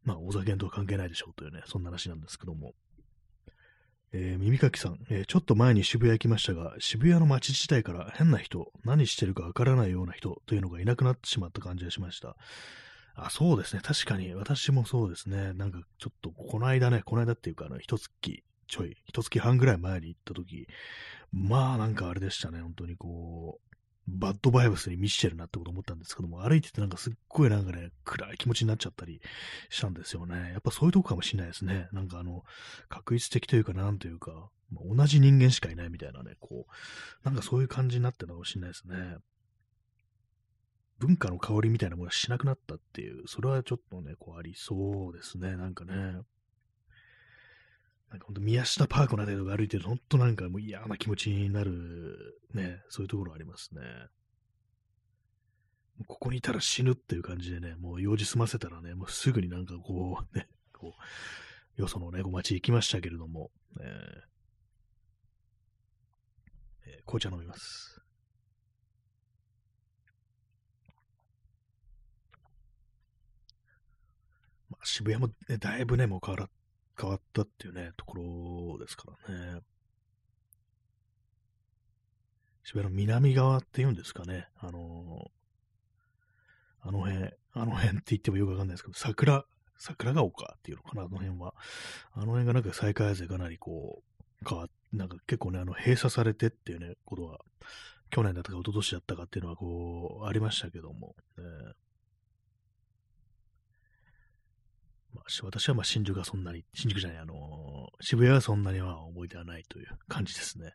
[0.02, 2.74] まあ、小沢健とは関係ないでしょうというね、そんな話なんですけども。
[4.18, 12.35] えー、耳かきさん、えー、ちょっと前に渋谷行きましたが、渋谷の街自体から変な人、何してるかわからないような人というのがいなくなってしまった感じがしました。
[13.14, 13.83] あ、そうですね。
[13.85, 15.52] 確かに、私もそうですね。
[15.52, 20.66] なんか、ちょっと、この間ね、この間っていうか、あの、一月ちょい、一月半ぐらい前に行った時、
[21.33, 22.61] まあ、なんかあれでしたね。
[22.61, 23.65] 本当にこう、
[24.09, 29.21] バッドバイブスに満ちてるなってこと思ったんですけども、歩いててなんかすっごいなんかね、暗い気持ちになっちゃったり
[29.69, 30.53] したんですよね。
[30.53, 31.88] やっぱそういうとこかもしれないですね。
[31.92, 32.45] なんかあの、
[32.88, 39.16] 確率的というか、なんというか、同じ人間しかいないみたいなね、こう、なんかそういう感じになってるのかもしれないですね。
[40.99, 45.57] 文化の香りみたいなものがしなくなったっていう、それはちょっとね、こうありそうですね。
[45.57, 46.21] なんかね。
[48.16, 53.83] なんかほんと宮下パークのあたりとか歩いてると、ほんとなんかもう嫌な気持ちになる、ね、そういうところありますね。
[56.07, 60.94] ここにいたら死ぬっていう感じでね、もう用事済ませたらね、もうすぐになんかこう、 ね、こ
[61.79, 63.50] う、よそのね、こう街行きましたけれども、
[63.81, 63.87] えー
[66.87, 68.00] えー、紅茶飲みます。
[74.70, 76.48] まあ、渋谷も、ね、だいぶね、もう変わ
[76.98, 78.16] 変わったっていうね、とこ
[78.78, 79.61] ろですからね。
[82.64, 84.48] 渋谷の南側って言うんですかね。
[84.59, 89.44] あのー、あの辺、あの辺って言ってもよくわかんないですけど、桜、
[89.78, 91.54] 桜ヶ丘っていうのかな、あの辺は。
[92.12, 97.38] あの辺がなんか再開発でかなりこう、変わなんか結構ね、あの、閉鎖されてっていうね、ことは、
[98.11, 101.44] 去年だったか一昨年だったかっていうのはこう、ありましたけども、ね、
[105.16, 110.72] まあ、私はまあ新宿はそんなに、新宿じゃない、あのー、渋谷はそんなには思い出はないという感じですね。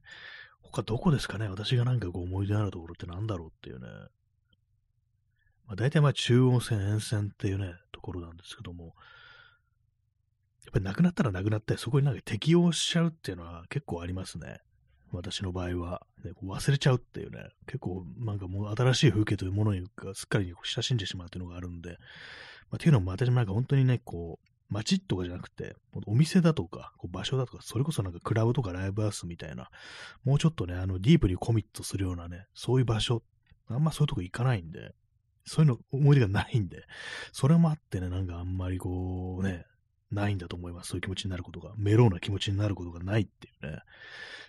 [0.61, 3.87] 他どこですかね私がなんかこう思い出のあるところってなんだろうっていうね。
[5.67, 8.85] まあ、大体まあ中央線沿線っていうね、ところなんですけども、
[10.65, 14.59] やっぱりなくなったらなくなって、そこになんか適応しちゃうっていうのは結構ありますね。
[15.11, 21.97] 私の場合は、ね、忘れちゃうっていうね、結構なんかもう新しい風景というものにすっかり親しんでしまうっていうのがあるんで、
[22.71, 25.75] まあ、っていうのも私もなんか本当にね、こう、街とかじゃなくて、
[26.07, 29.69] お店だとか、こう場所だとか、それこそなんかクラブとかライブハウスみたいな、
[30.23, 33.21] もうちょっとね、あの、ディープにコミットするようなね、そういう場所、
[33.67, 34.95] あんまそういうとこ行かないんで、
[35.45, 36.85] そういうの思い出がないんで、
[37.33, 39.65] それもあってね、なんかあんまりこうね、
[40.09, 40.89] ないんだと思います。
[40.89, 43.79] そういう気持ちになることが、メローな気持ちになることがないっていうね、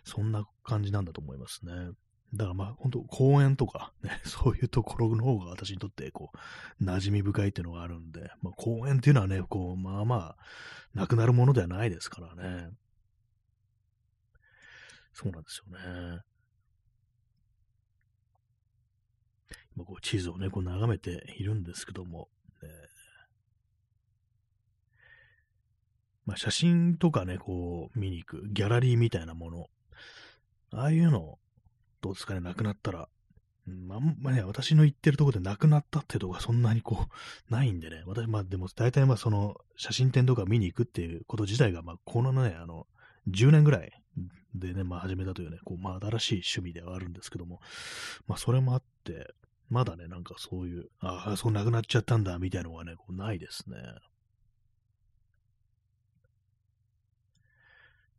[0.05, 1.73] そんな感じなんだと思いますね。
[2.35, 6.31] だからまあ、本当公園とか、ね、 そういうところの方が私にとって、こ
[6.81, 10.37] う、馴染み深いっていうのがあるんで、まあ、公園っていうのはね、こう、まあまあ、
[10.95, 12.71] なくなるものではないですからね。
[15.13, 16.23] そうなんですよね。
[19.77, 22.31] 今、こう、地図をね、こう、眺めているんですけども、
[22.63, 22.69] ね、
[26.25, 29.71] まあ、写真とかね、こう、見に行く、ギャラリーみたいなもの、
[30.71, 31.39] ああいうの
[32.03, 33.09] どうですかね、なくなったら。
[33.69, 37.13] うん、あんまね、私の言ってるところで亡くなったってとこがそんなにこう、
[37.51, 42.87] ないんでね、私、まあでも大体まあその写真展とか見に行くっていうこと自体が、まあこのね、あの、
[43.29, 43.93] 10年ぐらい
[44.55, 47.61] でね、まあ始めたというね、こう、まあ新しい趣味ではあるんですけども、
[48.27, 49.33] まあそれもあって、
[49.69, 53.77] まだね、なんかそういう、ああ、そうなくなっちゃったんだ、みたいなのがね、こうないですね。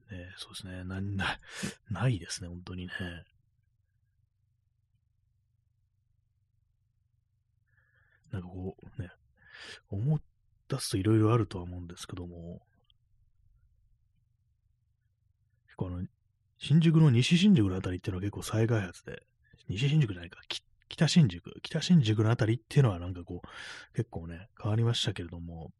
[0.09, 1.39] ねそうですねな、な、
[1.91, 2.93] ないですね、本当にね。
[8.33, 9.09] なんかこう、ね、
[9.89, 10.19] 思い
[10.67, 12.61] 出すといろいろあるとは思うんですけども、
[15.67, 16.07] 結構あの、
[16.57, 19.21] 新宿の西新宿のあたりっていうのは結構再開発で、
[19.69, 20.39] 西新宿じゃないか、
[20.89, 25.71] 北新宿、北新宿のあたりっていうのはなんかこう、結構ね、変わりましたけれども、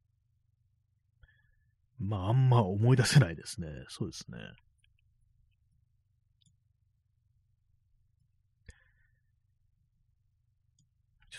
[2.00, 3.68] まあ、あんま思い出せないですね。
[3.88, 4.38] そうですね。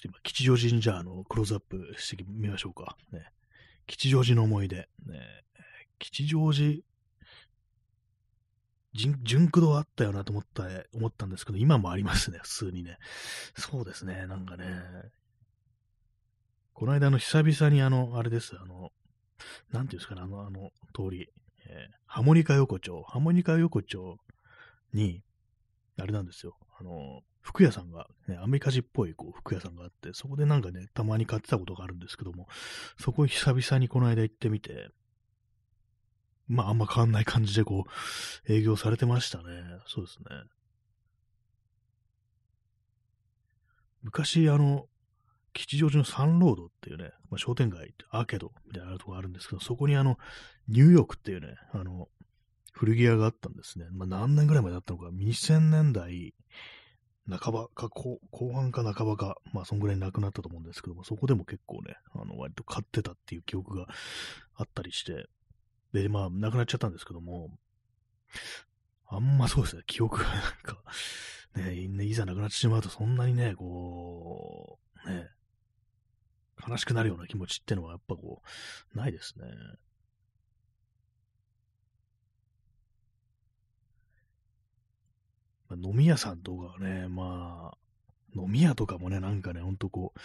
[0.07, 2.97] ょっと今、吉祥寺にじゃあ、あの、クローズアップしてみましょうか。
[3.13, 3.31] ね。
[3.87, 4.89] 吉祥寺の思い出。
[5.07, 5.45] ね。
[5.99, 6.83] 吉祥寺、
[8.95, 10.65] 純駆動あったよなと思った、
[10.95, 12.99] 思ったんですけど、今もありますね、普通にね。
[13.57, 14.67] そうですね、なんかね。
[16.75, 18.93] この間の久々にあの、あれです、あの、
[19.73, 21.29] なんていうんですかね、あの、あの通り、
[21.67, 24.19] えー、ハモニカ横丁、ハモニカ横丁
[24.93, 25.23] に、
[25.99, 32.49] あれなんですよ、あの、服屋さんが、ね、アメリカ人っぽいこう服屋さんがあって、そこでなんかね、たまに買ってたことがあるんですけども、
[32.99, 34.89] そこ久々にこの間行ってみて、
[36.49, 37.85] まああんま変わんない感じでこ
[38.49, 39.45] う、営業されてましたね。
[39.87, 40.25] そうですね。
[44.03, 44.87] 昔、あの、
[45.53, 50.19] 吉祥寺のサンロードっていうね、まあ、商店街、アーケードみたいなとこがあるんですけど、そこにあの、
[50.69, 52.09] ニューヨークっていうね、あの、
[52.73, 53.87] 古着屋があったんですね。
[53.93, 56.35] まあ、何年ぐらい前だったのか、2000年代
[57.29, 63.87] 半ばか後、後半か半ばか、まあ、そんぐらいなくなったと思うんですけども、そこでも結構ね、あの、割と買ってたっていう記憶が
[64.57, 65.27] あったりして、
[65.93, 67.51] で、まあ、なくなっちゃったんですけども、
[69.07, 70.83] あんまそうですね、記憶がなんか
[71.57, 75.31] ね、いざなくなってしまうとそんなにね、こう、ね、
[76.67, 78.43] 悲しくなるような気持ちってのはやっぱこ
[78.95, 79.47] う、ないですね。
[85.64, 87.79] まあ、飲み屋さんとかね、まあ、
[88.35, 90.21] 飲み屋とかもね、なんかね、ほんとこう、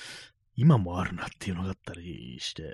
[0.56, 2.74] 今もあるなっていうのがあったりして、ね、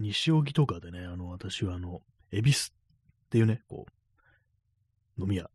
[0.00, 3.86] 西荻とかでね、あの、私はあの、恵比寿っていうね、こ
[5.18, 5.48] う、飲み屋、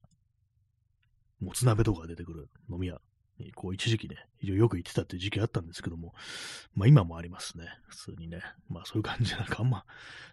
[1.41, 3.01] もつ鍋とか出てくる飲み屋
[3.37, 6.13] に、こう、一時期ね、非常によく行ってたっていう時期あったんですけども、
[6.73, 8.41] まあ今もありますね、普通にね。
[8.69, 9.85] まあそういう感じなんかあんま、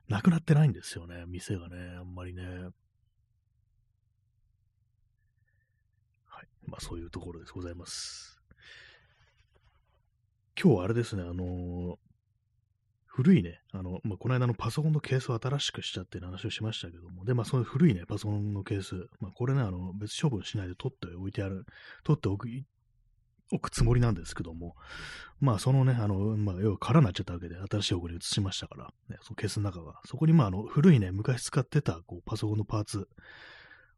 [0.09, 2.43] なくなってないんですよね、店がね、あんまりね。
[6.39, 6.47] はい。
[6.69, 8.41] まあそういうところでございます。
[10.61, 11.97] 今日はあれですね、あのー、
[13.07, 21.65] 古いね、あの、まあ、この間のパソコンのケースを新しくしたっていう話をしましたけども、で、まあ、その古いね、パソコンのケース、まあ、これね、あの、別処分しないで取っておいてある、
[22.05, 22.49] 取っておく、
[23.53, 24.77] 置くつもりなんですけども、
[25.41, 33.09] まあ、そのね、あの、まあ、要は空になっちゃったわけで、新しい方に移しましたから、ね、そのケースの中が、そこに、まあ、あの、古いね、昔使ってた、こう、パソコンのパーツ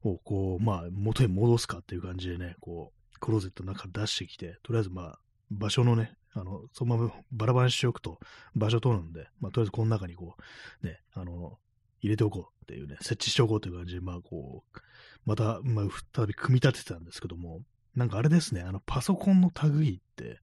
[0.02, 5.18] を、こう、まあ、元に戻すかっていう感じでね、こう、クローゼットの中出してきて、とりあえず、まあ、
[5.50, 8.18] 場所のね、あの、そのままバラバラにしておくと
[8.54, 10.36] 場所取るんで、まあ、とりあえずこの中にこ
[10.82, 11.58] う、ね、あの、
[12.00, 14.78] 入れておこうっていうね、設置しておこうという感じで、まあこう、
[15.26, 15.84] また、まあ、
[16.14, 17.60] 再び組み立ててたんですけども、
[17.94, 20.38] なんかあれですね、あの、パソコンの類って、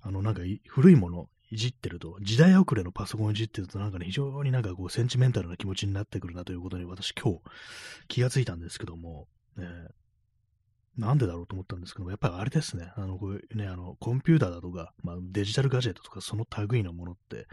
[0.00, 7.40] あの、なんか古いものいじってると、時代遅れのパソコンいじってると、なんかね、非常になんかこう、センチメンタルな気持ちになってくるなということに私今日
[8.08, 9.66] 気がついたんですけども、ね、
[10.98, 17.46] なんでだろうと思ったんですけども、やっぱりあれですね、あの、こういうね、あの、コンピューターだとか、まあ、デジタルガジェットとか、その類のものって、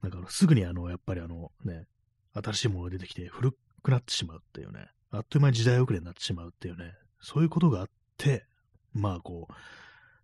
[0.00, 1.86] なんかすぐにあの、やっぱりあの、ね、
[2.34, 3.52] 新しいものが出てきて古
[3.82, 8.46] くなってしまうっていうね、あっという間に時代遅れになってしまうっていうね、そういうことがあって、
[8.92, 9.52] まあこう、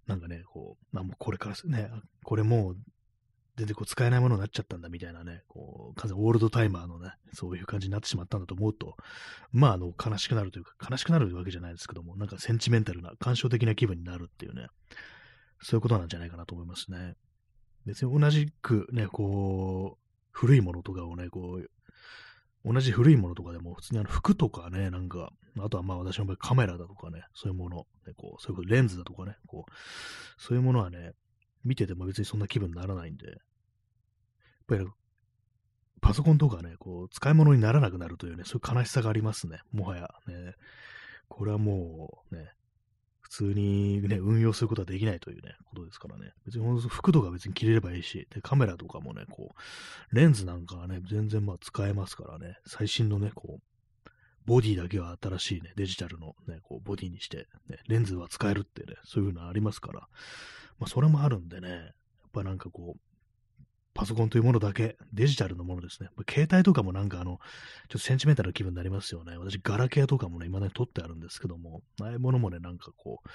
[0.06, 1.90] なんかね、こう、まあもうこれからね、
[2.22, 2.76] これもう
[3.56, 8.96] 全然こう使えないものになっちゃったんだみたいなね、こう、完全オールドタイマーのね、そういう感じになってしまったんだと思うと、
[9.52, 14.66] まあ、あの、悲しくなるというか、悲しくなるわけじゃないですけども、なんかセンチメンタルな、感傷的な気分になるっていうね、
[15.62, 17.14] そういうことなんじゃないかなと思いますね。
[17.86, 21.70] 別に同じくね、こう、古いものとかをね、こう、
[22.64, 29.72] 同じ古いものとかでも、普通にあの服とかね、なんか、あとはまあ私の場合カメラだとかね、そういうもの、ね、こう、そういうこと、レンズだとかね、こう、
[30.38, 31.12] そういうものはね、
[31.64, 33.36] 見てても別にそんな気分にならないんで、やっ
[34.66, 34.86] ぱり
[36.00, 39.60] パソコンとかね、こう、使い物にならなくなるというね、そういう悲しさがありますね。
[39.72, 40.54] もはやね。
[41.28, 42.52] これはもうね、
[43.34, 46.32] 通にね、運用することはできないというね、ことですからね。
[46.46, 49.54] 別に服とか別に着れればいいし、で、カメラとかもね、こ
[50.12, 54.10] う、レンズなんかはね、全然まあ使えますからね、最新のね、こう、
[54.46, 60.00] ボディだけは新しいね、デジタルのね、こう、ボディにして、ね、レンズは使えるってね、そういうのありますから、
[60.78, 61.90] まあ、それもあるんでね、やっ
[62.32, 63.13] ぱなんかこう、
[63.94, 66.08] パソコンというものだけ、デジタルのものですね。
[66.28, 67.40] 携帯とかもなんかあの、ちょっ
[67.92, 69.38] とセンチメンタルな気分になりますよね。
[69.38, 73.28] 私、ガラケーとかもね、今ね、撮ってあるんですけども、ああいうものもね、なんかこう、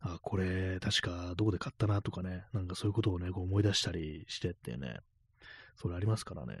[0.00, 5.00] あ、これ、確かどこで買ったなとかね、なんかそういうことをね、こう思い出したりしてってね、
[5.76, 6.60] それありますからね。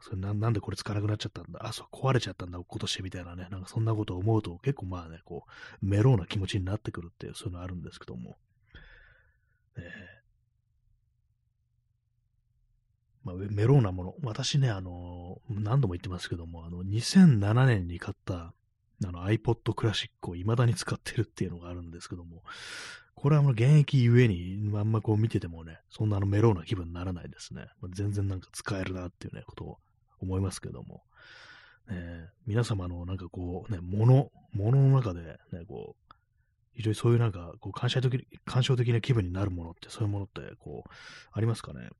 [0.00, 1.66] それななんでこれ使わなくなっちゃったんだ？
[1.66, 5.46] あ、そう、壊れちゃったんだ、落っことしてみたいなね、なんかそんなことを思うと結構まあね、こ
[5.82, 8.36] う、メローな気持ちになってくるっていう、そういうのあるんですけども。
[9.76, 10.23] えー
[13.24, 14.14] まあ、メローなもの。
[14.22, 18.52] 私ね、あの、何度も言ってますけども、あの、2007年に買った
[19.04, 22.42] あの iPod Classic を未だに使ってるっていうのがあるんですけども、
[23.14, 27.66] これはもう現役ゆえに、あんまこう見ててもね、そんなあのメローな気分にならないですね。
[27.80, 29.78] まあ、全然なんか使えるなっていうね、ことを
[30.20, 31.02] 思いますけども。
[31.90, 36.14] え皆様のなんかこうね、物、物の中でね、こう、
[36.74, 40.90] 非常にそういうなんか、こう感謝的、感傷的な気分になるものって、そういうものって、こう、
[41.32, 41.90] ありますかね？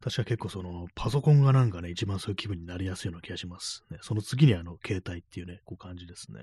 [0.00, 3.84] 確か結構その、パソコンがなんかね、一番そういう気分になりやすいような気がします。
[3.90, 6.40] ね、その次にあの、携帯っていうね、こう感じですね。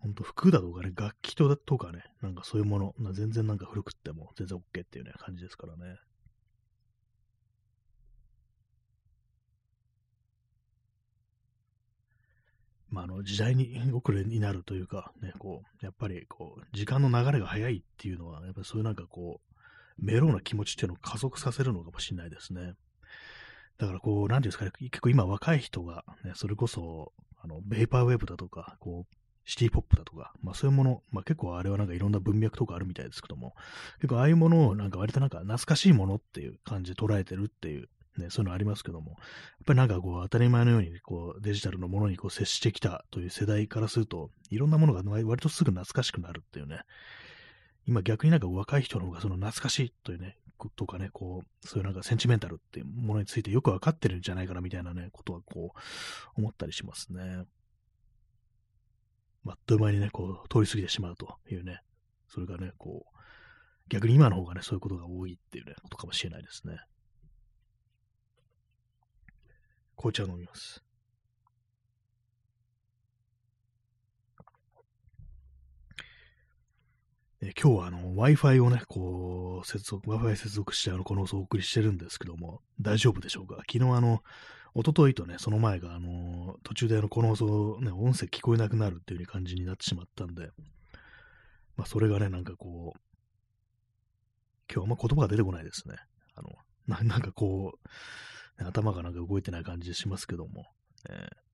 [0.00, 5.98] ほんと服だとかね、楽器ととかね、なんかそういうもの、な全然なんか古くっても全然 OK っていうね、感じですからね。
[12.88, 19.49] まあ、あの、時代に遅れになるというか、ね、こう、やっぱり、こう、時間の流れが早いっていうのは、やっぱりそういうなんかこう、
[20.00, 22.74] メローな気持ちっていうのを加速させるのかもしれないですね。
[23.78, 33.54] だからこう、なんていうんですかね、結構今若い人が、ね、それこそ、あの、ベイパーウェブだとか、こう、シティポップだとか、まあそういうもの、まあ結構あれはなんかいろんな文脈とかあるみたいですけども、
[33.96, 37.88] 結構ああいうものをなんか割となんか懐かしいものっていう感じで捉えてるっていう、
[38.18, 39.18] ね、そういうのありますけども、やっ
[39.66, 46.82] ぱりなんかこう当たり前のようにこうデジタルのものにこう接してきたという世代からすると、いろんなものが割とすぐ懐かしくなるっていうね、
[47.86, 50.36] 今逆になんか若い人の方がその懐かしいというね、
[50.76, 55.78] とかね、こう、そういうなんかセンチメンタルっていうものについてよくわかってるんじゃないかなみたいなね、ことはこう、
[56.36, 57.44] 思ったりしますね。
[59.46, 61.80] あっという間にね、こう、通り過ぎてしまうというね、
[62.28, 63.18] それがね、こう、
[63.88, 66.78] 逆に今の方がね、そういうことが多いっていうね、ことかもしれないですね。
[69.96, 70.82] 紅茶を飲みます。
[77.42, 83.56] え今日はあの Wi-Fi をね、こう、接続、Wi-Fi 接続してあのこの放送をお送りしてるんですけども、大丈夫でしょうか？
[83.66, 84.22] 昨日あの、
[84.74, 90.50] 一昨日とね、その前があの、途中であの、この放送、ね、音声聞こえなくなるっていう感じになってしまったんで、
[91.76, 93.00] まあ、それがね、なんかこう、
[94.70, 95.96] 今日あんま言葉が出てこないですね。
[96.34, 96.50] あの、
[96.86, 100.66] ななんかこう、頭がなんか動いてない感じしますけども、
[101.08, 101.49] えー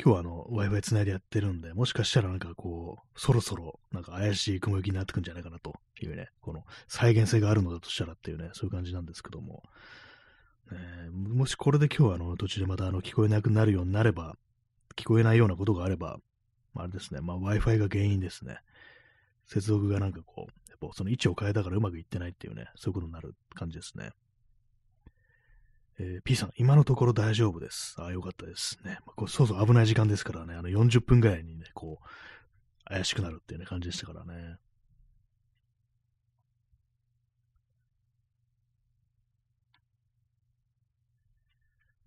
[0.00, 9.62] 今日はあの、Wi-Fi つないでやってるんで、もしかしたらなんかこう、そろそろなんか怪しい雲行きになってくんじゃないかなというね、この再現性があるのだとしたらっていうね、そういう感じなんですけども、
[10.72, 14.36] え、もしこれで今日はあの途中でまたあの聞こえなくなるようになれば、
[14.96, 16.18] 聞こえないようなことがあれば、
[16.74, 18.58] あれですね、まあ Wi-Fi が原因ですね。
[19.46, 24.10] 接続がなんかこう、やっぱその位置を変えたからうまくいってないっていうね、そういうことになる感じですね。
[26.02, 27.94] えー、P さん、今のところ大丈夫です。
[27.98, 28.98] ああ、よかったですね。
[29.06, 32.04] まあ、こうそうそう危ない時間ですからね、あの40分ぐらいにね、こう、
[32.84, 34.56] 怪しくなるっていうね、感じでしたからね。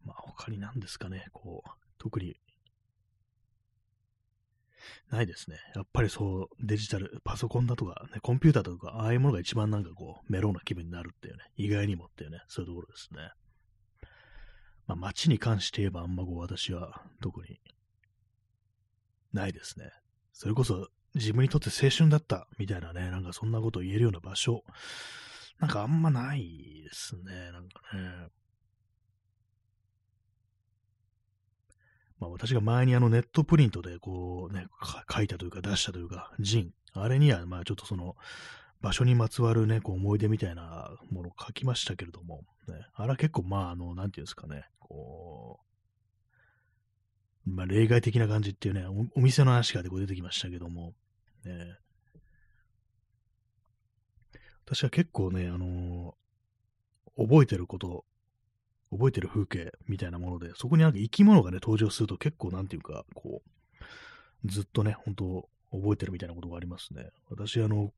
[0.04, 2.36] まあ、他に何ですかね、こう、特に、
[5.10, 5.58] ないですね。
[5.74, 13.32] やっぱりそう、デジタル、パソコンだとか、ね、コンピューターだとか、ああいうものが一番なんかこう、メローな気分になるっていうね、意外にもっていうね、そういうところですね。
[14.88, 17.60] まあ、街に関して言えばあんまこう私は特に。
[19.34, 19.92] ないですね。
[20.32, 24.64] それこそ自分にとって青春だったみたいなね、なんかそんなことを言えるような場所、
[25.60, 28.28] なんかあんまないですね、なんかね。
[32.20, 34.68] まあ私が前にあのネットプリントでこうね、
[35.10, 38.16] 書いたというか出したというか、ジン、あれにはまあちょっとその、
[38.82, 45.60] 場所にまつわるね、こう思い出みたいなものを書きましたけれども、ね、あれは結構まあ、あの、なんていうんですかね、こ
[47.48, 50.94] う、まあ、例外的な感じっていうね、お店の話がこう出てきましたけども、
[51.44, 51.78] ね、
[54.66, 58.06] 私は結構ね、あのー、覚えてること、
[58.92, 63.42] 覚えてる風景みたいなもので、そこになんか生き物がね、登場すると結構なんていうか、こ
[64.44, 67.10] う、ずっとね、本当覚えてるみたいなことがありますね。
[67.30, 67.94] 私、あの、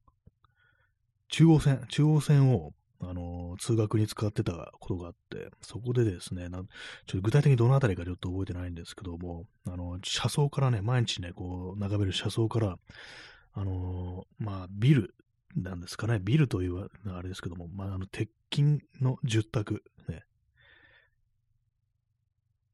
[1.30, 6.66] 中央線、中央線を、あの、通学に使ってたことがあって、そこでですね、なちょっ
[7.06, 12.78] と具体的にどのあたりかちょっと覚えてないんですけども、あの、車窓からね、毎日ね、こう、眺める車窓から、
[13.54, 15.16] あの、まあ、ビル
[15.56, 20.24] なんですかね、ビルというあれですけども、まあ、あの、鉄筋の住宅、ね、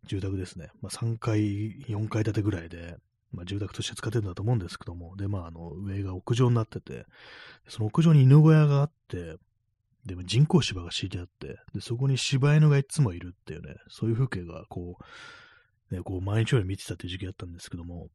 [0.05, 0.69] 住宅ですね。
[0.81, 1.39] まあ、3階、
[1.87, 2.97] 4階建てぐらいで、
[3.31, 7.05] まあ、住宅として使ってるんだと思うんですけども、で、まあ、あの、上が屋上になってて、
[7.67, 9.37] その屋上に犬小屋があって、
[10.05, 14.97] でも人工芝が敷いてあって、で、そこに柴犬がいつもいるっていうね、そういう風景が、こ
[15.91, 18.09] う、ね、こう、毎日より見てたっていう時期だったんですけども、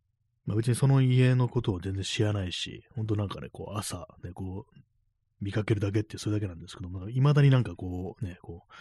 [0.44, 4.80] まあ、別にその家のことを全然知らないし、本当なんかね、こう、朝、ね、こう、
[5.40, 8.72] 見かけるだけってそれだけなんですけども、未だになんかこう、ね、こう、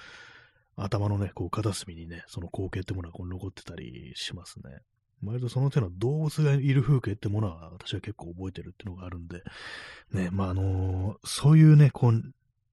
[0.76, 4.80] 頭のね、こう、片隅にね、その光景ってものはこう残ってたりしますね。
[5.24, 9.42] 割とその手の動物がいる風景ってものは私は結構覚えてるっていうのがあるんで、
[10.12, 12.22] ね、まあ、あのー、そういうね、こう、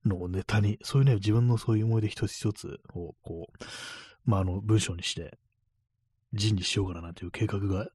[0.04, 3.64] のをネタに、そういうね、自分のそういう思い出一つ一つを、こう、
[4.24, 5.38] まあ、あの、文章にして、
[6.32, 7.88] 人にしようかななんていう計画が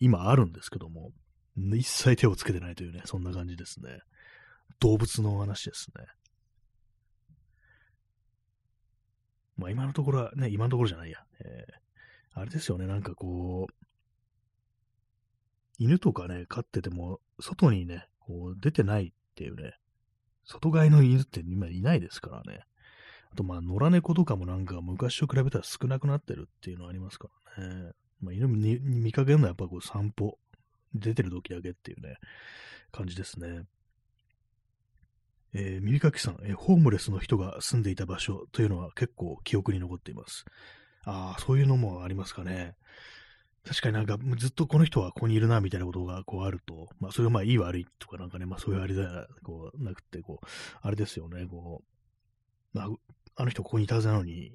[0.00, 1.12] 今あるんですけども、
[1.56, 4.00] 一切手をつけてないというね、そんな感じですね。
[4.80, 6.04] 動物の話ですね。
[9.56, 11.18] まあ今のところはね、今のところじゃないや。
[11.40, 13.86] えー、あれですよね、なんかこう、
[15.78, 19.78] 犬とかね、飼ってても、外にね、こう出てないっていうね、
[20.46, 22.60] 外飼いの犬って今いないですからね。
[23.32, 27.92] あと、まあ、野良猫とかもなんか昔と比べたら少なくなってるっていうのはありますからね。
[28.20, 30.38] まあ、犬に見かけるのはやっぱこう散歩、
[30.94, 32.16] 出てる時だけっていうね、
[32.92, 33.64] 感じですね。
[35.52, 40.44] えー、耳かきさん、えー、ホームレスの人が住んでいた場所というのは結構記憶に残っています。
[41.04, 42.76] ああ、そういうのもありますかね。
[43.66, 50.46] 確かになんかずっとこの人はここにいるなみたいなことがこうあると、まあそれはまあいい悪いとかなんかね、まあそういうあれではこうなくて、こう、
[50.80, 51.82] あれですよね、こ
[52.74, 52.88] う、まあ、
[53.34, 54.52] あの人ここにいたはずなのに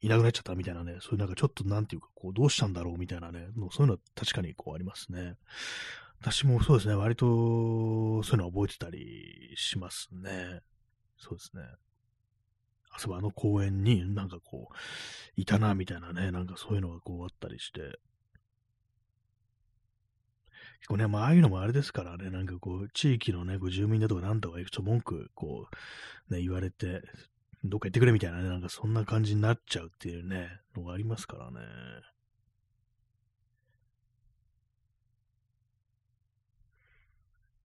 [0.00, 5.36] いなくなっちゃったみたいなね、そういうなんかちょっとなんていうか、こうどうしたんだろうみたいなね、そういうのは確かにこうありますね。
[6.20, 7.26] 私もそうですね、割と
[8.22, 10.60] そういうのは覚えてたりしますね。
[11.18, 11.62] そうですね。
[12.90, 14.74] あそこあの公園になんかこう、
[15.36, 17.98] いたなみたいなね、なんかそういうのがこうあったりして、
[20.88, 25.68] 構ね、まあ、ああいうのもあれですからね、なんかこう、地域のね、こう住民だとかなんとか行くと文句、こ
[26.30, 27.02] う、ね、言われて、
[27.64, 31.60] どっか行ってくれみたいなね、なんかそんな感じになっちゃうっていうね、のがありますからね。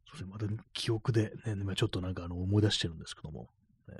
[0.07, 3.49] そうですね、また記憶でね、今ちょっとなんかあの思い出してるんですけども、
[3.89, 3.95] ね、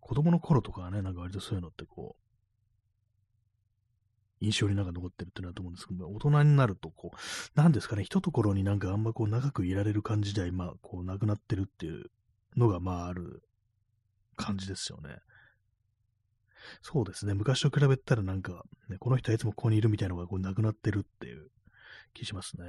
[0.00, 2.31] 子供の頃とかね、なんか割とそういうのってこう、
[4.42, 7.16] 印象になんか残ってるってなと思うんですけど、大人になると、こう、
[7.58, 12.10] なんですかね、一ところになんかあんまこう長くいられる感じでは今、こう、なくなってるっていう
[12.56, 13.42] のが、まあ、ある
[14.36, 15.16] 感じですよね。
[16.80, 21.50] そうですね、昔と比べたらなんか、ね、この人はいつもここにいるみたいなのがこうなくなってるっていう
[22.14, 22.66] 気しますね。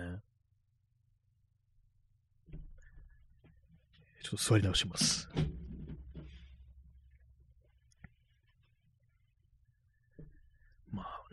[4.23, 5.29] ちょっと座り直します。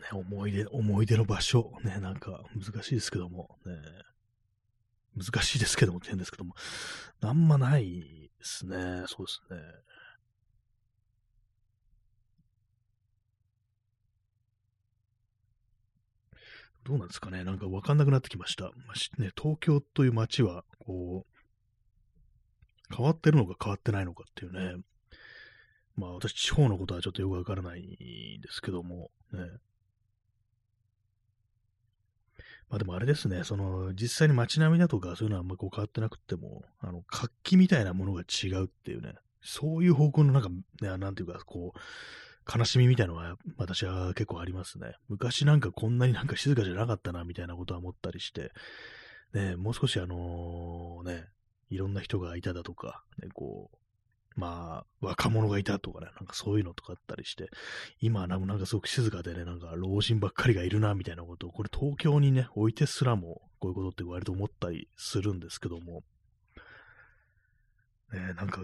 [0.17, 3.73] 思い出、思い出の場所、ね、なんか難しいですけども、ね、
[5.15, 6.55] 難しいですけどもって変ですけども、
[7.21, 9.59] あんまないですね、そうですね。
[16.83, 18.63] どうなんですかね、なんかわかんなくなってきました。
[18.63, 18.71] ま
[19.19, 24.83] あ、ね、東京という街は、こう、変わってるのか変わってないのかっていうね、
[25.95, 29.39] まあ私、地方のことはちょっとよくわからないんですけども、ね、
[32.71, 40.49] まあでもあれですね、その、実際に街並みだとかそういうのはあんまこう変わってなくても、あの、活気みたいなものが違うっていうね、そういう方向のなんか、
[40.81, 41.79] ね、なんていうか、こう、
[42.57, 44.93] 悲しみみたいなのは私は結構ありますね。
[45.09, 48.51] 昔なんかこんなになんか静かじゃなかったなみたいなことは思ったりして、
[49.33, 51.27] ね、もう少しあのね、
[51.69, 53.77] いろんな人がいただとか、ね、こう、
[54.35, 57.49] まあ、若者がいたとかね、なんかそういうのとかあったりして、
[57.99, 66.03] 今はなんかすごく静かでね、なんか老人ばっかりがいるな、みたいなことを、これ東京にね、置いてすらも、こういうことって割と思ったりするんですけども、
[68.13, 68.61] ね、なんか、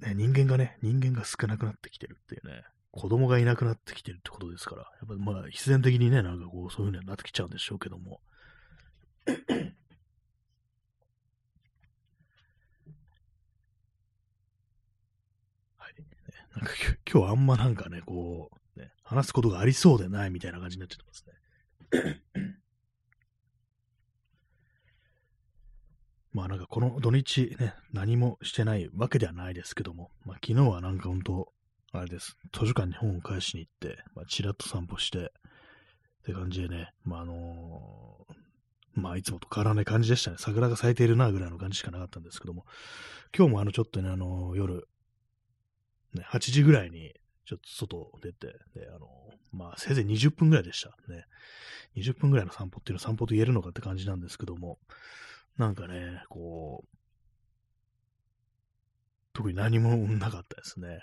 [0.00, 8.20] ね、人間がね、人間が少なくなってきてるっていうね、子供がいなくなってきてるってことですから、やっぱまあ必然的にね、なんかこう、そういう風になってきちゃうんでしょうけども、
[16.56, 16.72] なんか
[17.10, 22.22] 今日あんまなんかね、こう、ね、話すことがありそうでないみたいな感じになっちゃってますね。
[26.32, 31.52] まあなんかこの土日ね、何もしてないわけではないですけども、まあ昨日はなんか本当、
[31.92, 40.36] あれです、図書館に本を返しに行って、まあちらっと散歩して、って感じでね、まああのー、まあいつもと変わらない感じでしたね。
[40.38, 42.64] 桜が咲いているなぐらいの感じしかなかったんですけども、
[43.36, 44.86] 今日もあのちょっとね、あのー、夜、
[46.14, 47.12] ね、8時ぐらいに
[47.46, 49.08] ちょっと外出て、で、あの、
[49.52, 51.24] まあせいぜい20分ぐらいでしたね。
[51.96, 54.78] 20分ぐらいの散歩っていうのは散歩と言えるのかって感じなんですけども、
[55.56, 56.96] なんかね、こう、
[59.32, 61.00] 特に何もなかったですね。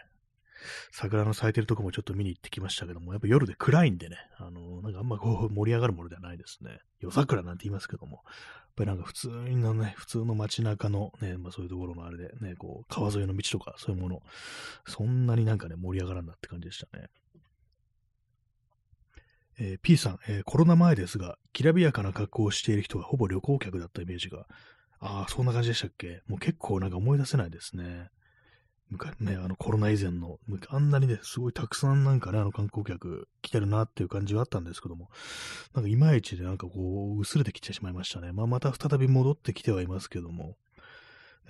[0.92, 6.80] 桜の咲いてるとこもちょっと見に行ってきましたけども、やっぱ夜で暗いんでね、あの、なんかあんまこう盛り上がるものではないですね。
[7.00, 8.24] 夜桜なんて言いますけども、やっ
[8.76, 14.22] ぱりなんか普通のね、普通の街中のね、まあそういうところのあれでね、こう、川沿いの道とかそういうもの、
[14.86, 17.08] そんなになんかね、盛り上がらんなって感じでしたね。
[19.60, 24.46] えー、P さん、えー、コロナ前ですが、きらびやかな格好をしている人がほぼ旅行客だったイメージが。
[25.00, 26.22] ああ、そんな感じでしたっけ？
[26.28, 28.10] もう結構なんか思い出せないですね。
[28.90, 35.10] 昔ね、あのコロナ以前の、あんなにね、すごいたくさんなんかね、あの観光客来てるなっていう感じはあったんですけども、
[35.74, 38.32] なんかいまいちでなんかこう、薄れてきてしまいましたね。
[38.32, 40.56] まあまた再び戻ってきてはいますけども、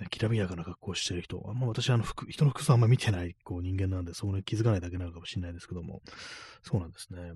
[0.00, 6.02] ね、きらびやかな格好してる人、あんま私あの服、人の服装あんま見てないこう人間なんで、そうね、気づかないだけなのかもしれないですけども、
[6.62, 7.34] そうなんですね。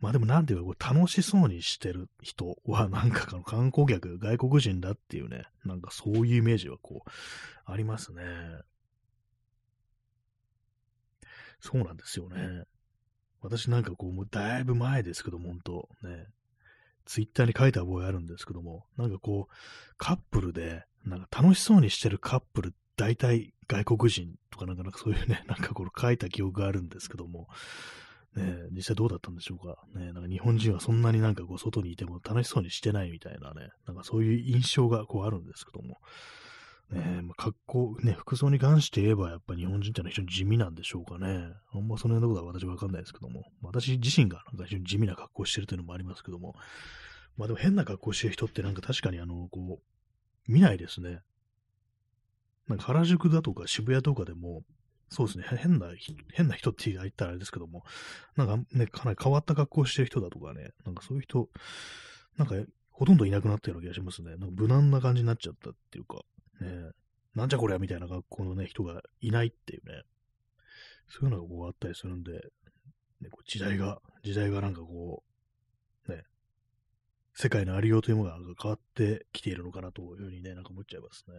[0.00, 7.10] まあでもなんていうか、楽しそうにしてる人は、なんか観光客、外国人だっていうね、なんかそういうイメージはこう、
[7.64, 8.22] ありますね。
[11.60, 12.64] そうなんですよね。
[13.40, 16.26] 私なんかこう、もうだいぶ前ですけども、本当ね、
[17.04, 19.54] ツイッターに書いた覚えあるんですけども、なんかこう、
[19.96, 27.48] カップルで、なんか楽しそうにしてるカップル、大体外国人とかなんかなかそういうね、 なんかこれ書いた記憶があるんですけども、
[28.34, 29.86] ね、実際どうだったんでしょうか。
[29.98, 36.00] ね、なんか日本人はそんなになんかこう外にいても楽しそうにしてないみたいなね、なんかそういう印象がこうあるんですけども、
[36.90, 37.22] ね。
[37.22, 41.52] まあ、格好、ね、服装に関して言えばやっぱ日本人ってのは非常に地味なんでしょうかね。
[41.72, 46.54] あんまその辺のことは私はわかんないですけども、私自身がなんか非常に地味な格好してるというのもありますけども、
[47.36, 51.20] まあでも変な格好してる人ってなんか確かにあの、こう、見ないですね。
[52.68, 54.62] なんか原宿だとか渋谷とかでも、
[55.08, 55.88] そうですね、変な、
[56.32, 57.84] 変な人って言ったらあれですけども、
[58.36, 61.48] なんかね、かなり変わった格好してる人だとかね、なんかそういう人、
[62.36, 62.56] なんか
[62.90, 64.30] ほとんどいなくなったような気がしますね。
[64.36, 66.22] なんか無難な感じになっちゃったっていうか、
[66.60, 66.90] ね、
[67.34, 70.02] なんじゃこりゃみたいな学校のね、人がいないっていうね、
[71.08, 75.22] そういうのがこうあったりするんで、ね、こう時代が、時代がなんかこ
[76.08, 76.24] う、ね、
[77.34, 81.34] 世界のありようというものが変わってきているのかなというふうにね、なんか思っちゃいますね。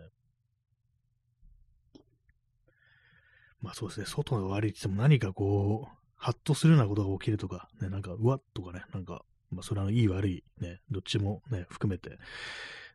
[3.62, 12.18] まあそうですね、外が悪いって言っても何かこう、ハッとするようなことが起きるとか、ね、なんか、うわっとかね、なんか、まあそれはいい悪い、ね、どっちもね、含めて、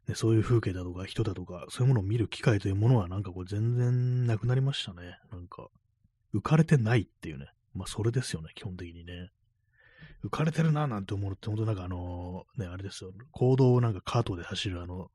[0.09, 5.19] ね、そういう風景だとか人だとか、そういうものを見る機会というものはなんかこう全然なくなりましたね。
[5.31, 5.69] なんか、
[6.35, 7.47] 浮かれてないっていうね。
[7.75, 9.31] まあそれですよね、基本的にね。
[10.25, 13.13] 浮かれてるななんて思うって、本当なんかあのー、ね、あれですよ。
[13.33, 15.11] 行動をなんかカートで走るあの、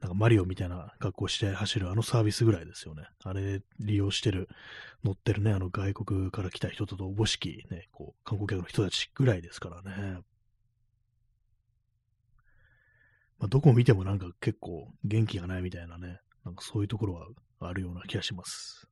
[0.00, 3.02] なんかマリオみたいな格好して走るあのサービスぐらいですよね。
[3.22, 4.48] あれ利用してる、
[5.04, 10.20] 乗ってるね、あの外国から来た人とおぼしきね、こう、観光客の人たちぐらいですからね。
[13.40, 17.26] まあ、どこ見てもなんか結構元気がないみたいなね、なんかそういうところは
[17.60, 18.86] あるような気がします。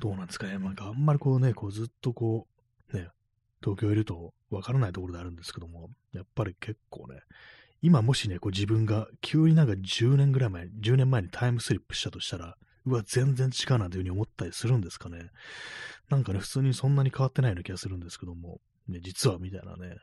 [0.00, 0.58] どうなんですかね。
[0.58, 2.46] なんかあんまりこうね、こうずっとこ
[2.92, 3.08] う、ね、
[3.62, 7.20] 東京いるとわからないところであるんですけども、やっぱり結構ね、
[7.80, 15.30] 今もしね、こう自分が急になんか10年ぐらい前、10年前にタイムスリップしたとしたら、うわ、全然違うなんていうふうに思ったりするんですかね。
[16.10, 19.96] なんかね、普通にそんなに変わってないような気がするんですけども、ね、実はみたいなね。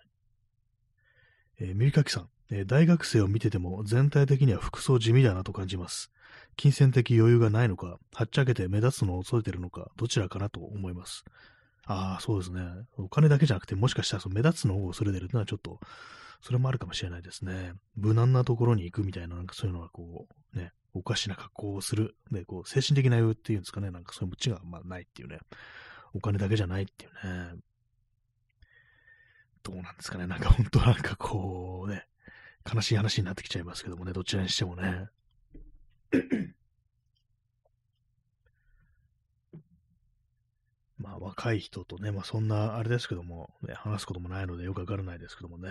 [1.60, 6.12] えー、ミリカキさん、えー、大学生を見てても全体的には服装地味だなと感じます。
[6.56, 11.24] 金銭的余裕がないのか、はっちゃけて目立つのを恐れてるのか、どちらかなと思います。
[11.86, 12.62] ああ、そうですね。
[12.98, 15.80] お金だけじゃなくて、もしかしたらその目立つのを恐れてるってのはちょっと、
[16.42, 17.74] それもあるかもしれないですね。
[17.96, 22.16] 無難なところに行くみたいな、なんかそういうのはこう、ね、おかしな格好をする。
[22.32, 23.92] ね、こう、精神的な余裕っていうんですかね。
[23.92, 25.40] なんかそういう無知がまあないっていうね。
[26.14, 27.60] お金だけじゃないっていうね。
[29.70, 30.26] どうなんですかね。
[30.28, 32.07] なんか本当なんかこうね、
[32.72, 35.07] 悲しい話になってきちゃいますけどもね、どちらにしてもね。
[40.97, 45.70] まあ若い人とね、まあそんなあれですけども、ね、話すこともないのでよくわからないですけどもね。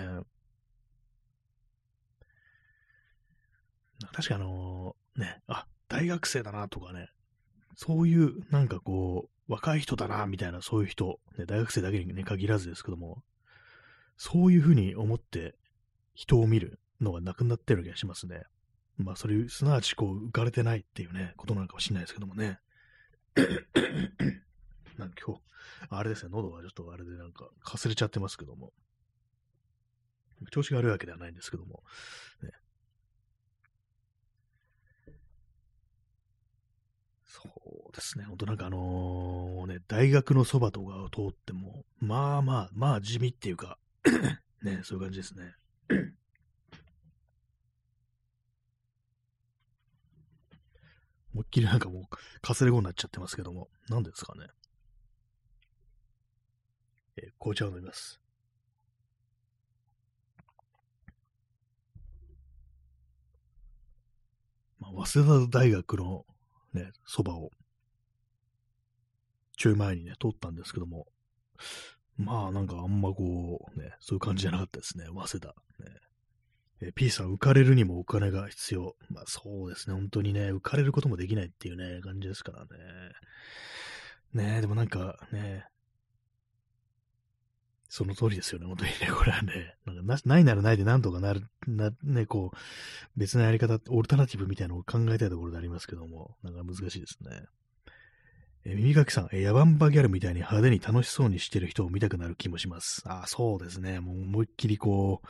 [4.12, 7.09] 確かあのー、ね、あ、大学生だなとかね、
[7.74, 13.22] そういうなんかこう、若い人だなみたいなそういう人、ね、大学生だけにね、限らずですけども、
[14.19, 15.55] そういうふうに思って
[16.14, 18.43] 人を見るのがなくなってる気がしますね。
[18.99, 22.59] まあ、それ、すなわちこう、浮かれてないっていうね、ことなのかもしれないですけどもね。
[24.99, 25.43] なんか今日、
[25.89, 28.73] あれですね、喉がちょっとあれでなんか、かすれちゃってますけども。
[30.51, 31.85] 調子が悪いわけではないんですけども。
[32.43, 32.51] ね、
[37.25, 37.49] そ
[37.89, 43.79] うですね、ほんとなんかあのー、ね、大学のそばとかを通っても、まあまあ、まあ地味っていうか
[44.62, 45.55] ね、そういう感じですね。
[51.32, 52.05] 思いっきりなんかもう、
[52.40, 54.49] かすれ声になっちゃってますけども、何ですかね。
[57.16, 58.20] えー、紅茶を飲みます。
[64.78, 66.24] まあ、早稲田大学の
[66.72, 67.51] ね、そばを、
[69.57, 71.07] ちょい前にね、通ったんですけども、
[72.19, 75.49] まあなんかあんまこう、ね、そういう感じじゃなかったですね、早稲田。
[75.49, 75.55] ね
[76.81, 78.97] え P さん、浮かれるにもお金が必要。
[79.09, 82.69] まあそうですね、本当にね、浮かれることもできないっていうね、感じですからね。
[84.35, 85.64] ねえでもなんかね、
[87.89, 92.57] その通りですよね、本当にね、これはね、なんかないならないでなんとかなる、な、ね、こう、
[93.16, 97.47] 別のやり方、オルタナティブみたいなのを考えたいところでありますけども、なんか難しいですね。
[98.65, 103.03] え耳かきさん、えヤバンバギャルみたいに派手に楽しそうにしてる人を見たくなる気もします。
[103.07, 104.01] あそうですね。
[104.01, 105.23] もう思いっきりこ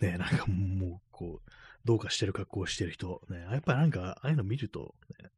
[0.00, 1.50] う、ね、なんかもう、こう、
[1.84, 5.30] どうかしてる格好をしてる人、ね、やっぱなんか、ああいうの見ると、ね、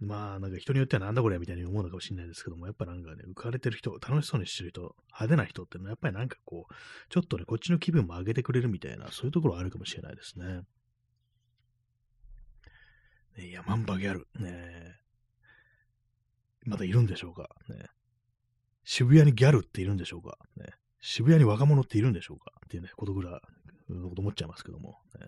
[0.00, 6.74] まあ、なんか人によってはなんだこれみたいに思うのかもしれないですけども、やっぱなんかね、浮かれてる人、楽しそうにしてる人、派手な人ってのは、やっぱりなんかこう、
[7.08, 10.62] ちょっとね、こっちの気分も上げてくれるみたいな、そういうところあるかもしれないですね。
[13.38, 15.05] ねヤマンバギャル、ね
[16.66, 17.48] まだいるんでしょうか？
[17.68, 17.86] ね。
[18.84, 20.36] 渋谷にギャルっているんでしょうか？
[20.56, 20.66] ね。
[21.00, 22.52] 渋谷に若者っているんでしょうか？
[22.66, 23.40] っていうね、ことぐら
[23.90, 24.98] いの、こと思っちゃいますけども。
[25.18, 25.26] ね、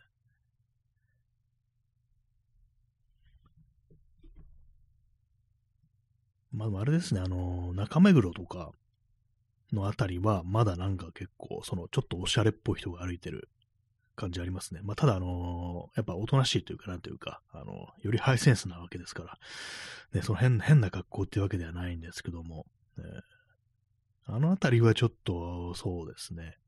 [6.53, 8.73] まあ、あれですね、あの、中目黒とか
[9.73, 13.49] のあたりは、まだなんか結構、その、ちょっとおしゃれっぽい人が歩いてる
[14.19, 14.81] 感じありますね。
[14.83, 19.39] まあ、ただ、あのやっぱおとなしいというか、なんというか、あのよりハイセンスなわけですから、
[20.13, 22.67] ね、その変変な格好っていうわけではないんですけども、
[22.97, 23.05] ね、
[24.27, 26.59] あのあたりはちょっと、そうですね、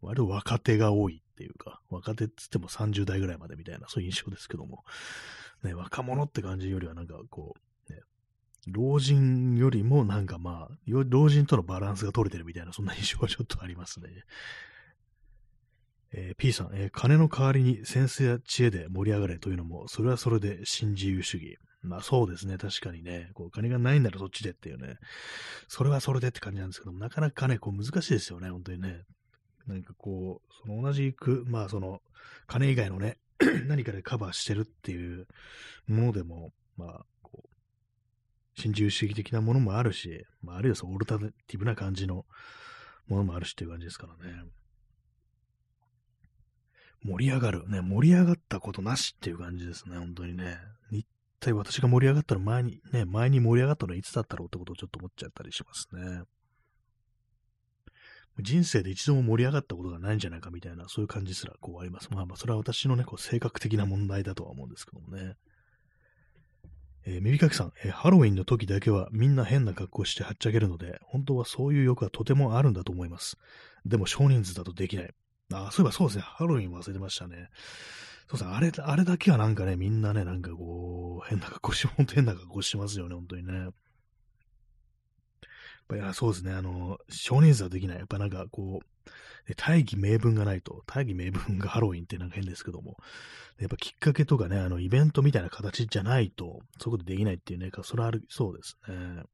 [0.00, 4.84] 割と若手が多いっていうか、若手っつっても30代ぐらいまでみたいな、そういう印象ですけども、
[5.62, 7.54] ね、若者って感じよりはなんかこ
[7.88, 8.00] う、ね、
[8.66, 14.08] 老人よりもなんかまあ、老人とのバランスが取れてるみたいな、そんな印象がちょっとありますね。
[16.12, 21.56] えー、P さん、えー、金の代わりにセンスや知恵で盛り上がれというのも、それはそれで新自由主義。
[21.82, 24.96] まあそうですね、確かにね、こう金がないならそっちでっていうね、
[25.68, 29.02] それはそれでって感じなんですけども、なかなかね、こう難しいですよね、本当にね。
[29.66, 32.02] なんかこう、その同じく、まあその、
[32.46, 33.18] 金以外のね、
[33.66, 35.26] 何かでカバーしてるっていう
[35.86, 42.26] ものでも、まあ、こう、新自由主義的なものもあるし、まあ、あるいはそうオルタナティブな感じの
[43.06, 44.42] ものもあるしっていう感じですからね。
[47.04, 47.68] 盛り上がる。
[47.68, 50.58] ね、盛り上がったことなしっていう感じですね、本当にね。
[50.90, 51.06] 一
[51.40, 56.22] 体私が盛り上がったの前に、ね、前に盛り上がったのはいつだったろうってことをちょっと思っちゃったりしますね。
[58.38, 62.08] 人生で一度も盛り上がったことがないんじゃないかみたいな、そういう感じすらこうあります。
[62.10, 65.36] まあまあ、それは私のね、こう性格的な問題だとは思うんですけどもね。
[67.06, 73.36] えー、耳かきさん、えー、ハロウィンの時だけはみんな変な格好してはっちゃけるので、本当はそういう欲はとてもあるんだと思います。
[73.86, 75.14] でも少人数だとできない。
[75.52, 76.22] あ、そういえばそうですね。
[76.24, 77.48] ハロウィン忘れてましたね。
[78.28, 78.50] そうですね。
[78.50, 83.54] あれ、あれだけはなんかね、みんなね、なんかこう、変な格好し、ほんと変な格好してますよね、本当にね。
[83.54, 83.72] やっ
[85.88, 86.52] ぱり、そうですね。
[86.52, 87.98] あの、少人数はできない。
[87.98, 92.96] やっぱなんかこう、大義名分がないと、大義名分がハロウィンってなんか変ですけども、
[93.58, 99.24] やっぱきっかけとかね、あの、イベントみたいな形じゃないと、そういうことできないっていうね、それはある、そうですね。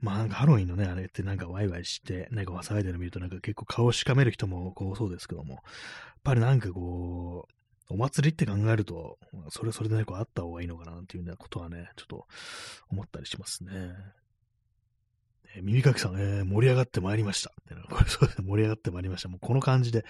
[0.00, 5.62] まあなんかハロウィンのね、あれってなんかワイワイして、なんか騒いでるの見るとなんか結構顔をしかめる人もこうそうですけども、やっ
[6.22, 7.54] ぱりなんかこう、
[7.90, 9.18] お祭りって考えると、
[9.48, 12.26] それそれでね、こうあった方がいいのかなっていうようなことはね、ちょっと
[12.90, 13.72] 思ったりしますね。
[15.56, 17.52] えー、耳かきさん、えー、盛り上がってまいりました。
[17.90, 19.28] これそうですね、盛り上がってまいりました。
[19.28, 20.04] もうこの感じで、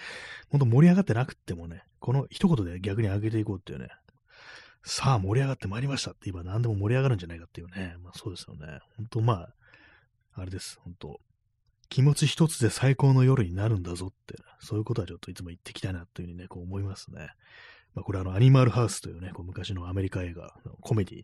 [0.49, 3.87] ほんと盛り上がってなくてもね、この一言で逆に上げていこうっていうね、
[4.83, 8.79] さあ盛り上がってまいりましたって言えば何でも盛り上がるんじゃないかっていうね、まあそうですよね。
[8.97, 9.53] 本当まあ、
[10.33, 11.19] あれです、本当。
[11.89, 17.29] 気持ち一つで最高の夜になるんだぞって、そういうことはちょっといつも言ってきたいなというふうにね、こう思いますね。
[17.95, 21.23] まあ、これあの、アニマルハウスというね、こう昔のアメリカ映画のコメディ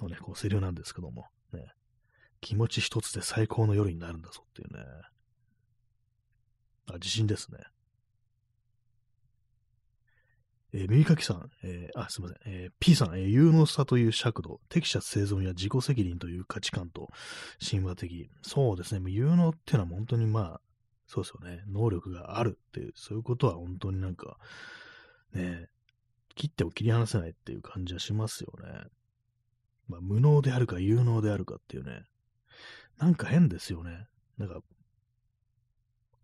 [0.00, 1.66] のね、こうセリフなんですけども、ね、
[2.40, 4.84] 気持ち一つで最高の夜になるんだぞっていうね、
[6.86, 7.58] あ、地震ですね。
[10.76, 17.08] えー、耳かきさん、えー、あ、すみません、えー、P さん、えー、有能さという尺度、適者生存や自己責任という価値観と
[17.64, 18.28] 神話的。
[18.42, 20.60] そうですね、もう有能っていうのは本当にまあ、
[21.06, 24.36] そうですよね、能力があるっていう、そういうことは本当になんか、
[25.32, 25.68] ね、
[26.34, 28.84] 切っても切り離せないっていう感じはしますよね。
[29.86, 32.02] まあ、無能であるか有能であるかっていうね、
[32.98, 34.08] なんか変ですよね。
[34.38, 34.60] なんか、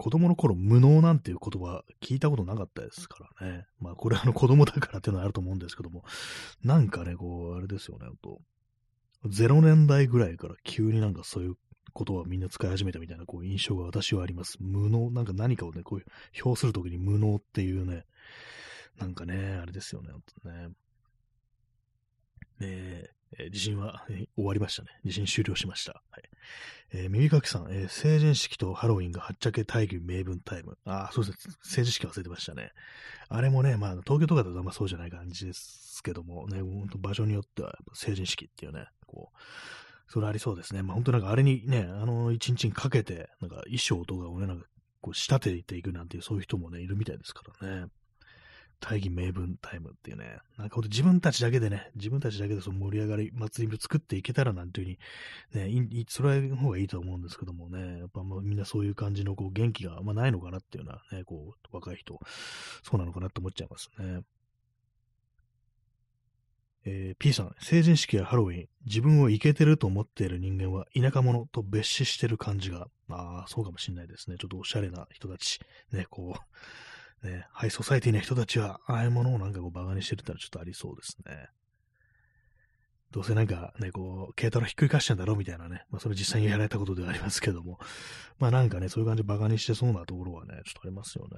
[0.01, 3.67] 子供の頃無能なんていう言葉聞いたことなかったですからね。
[3.81, 6.05] まあこれあの子供だからっていうのはあると思うんですけども、
[6.65, 8.41] なんかね、こう、あれですよね、と。
[9.27, 11.57] 0年代ぐらいから急になんかそういう
[11.93, 14.57] ことはみんな使い始めたみたいなこう印象が私はあります。
[14.59, 16.03] 無能、なんか何かをね、こう
[16.43, 18.07] 表するときに無能っていうね、
[18.99, 20.69] なんかね、あれですよね、本当ね。
[22.63, 24.89] えー、地震は、えー、終わりましたね。
[25.05, 26.03] 地震終了しました。
[26.11, 26.23] はい。
[26.93, 30.77] えー、耳かきさん、えー、成人式とハロウィンがはっちゃけ大義名分タイム。
[30.85, 31.55] ああ、そうですね。
[31.63, 32.73] 成人式忘れてましたね。
[33.29, 39.39] あれもね、まあ、東京とかだとあんまそうじゃない感じですけども、ね、本当場所によっては成人式っていうね、こう、
[40.13, 40.83] それありそうですね。
[40.83, 44.67] まあ、本当なんかあれにね、あの一日にかけて、なんか衣装とかをね、なんか
[45.01, 47.87] こう仕立てていくなんていうそういう人もね、いるみたいですからね。
[48.81, 54.99] 大義名分タイムっていうね、なんかほんと自分たちだけでね、自分たちだけでその盛り上がり、祭りを作っていけたらなんていう
[55.53, 62.19] ふうに、ね、それの方がいいと思うんですけどもね、やっぱまあみんなそういう感じのこう元気があんまないのかなっていうのはね、こう、若い人、
[62.83, 64.23] そうなのかなって思っちゃいますね。
[66.87, 74.37] えー、P さん、成人式やハロウィン、自分をイケてると思っている人間は田舎者と別視してる感じが、ああ、そうかもしんないですね。
[74.39, 75.61] ちょっとおしゃれな人たち、
[75.93, 76.41] ね、こう、
[77.23, 81.49] ね、ハイソサイティな人たちは、ああいうものをなんかこうバカにしてるってのはちょっとありそうですね。
[83.11, 87.79] どうせなんかね、こう、軽トラひっくり返してんだろうみたいなね、まあそれ実際にやられたことではありますけども、
[88.39, 91.37] まあなんかね、そういう感じでバカにしてそうなところはね、ちょっとありますよね。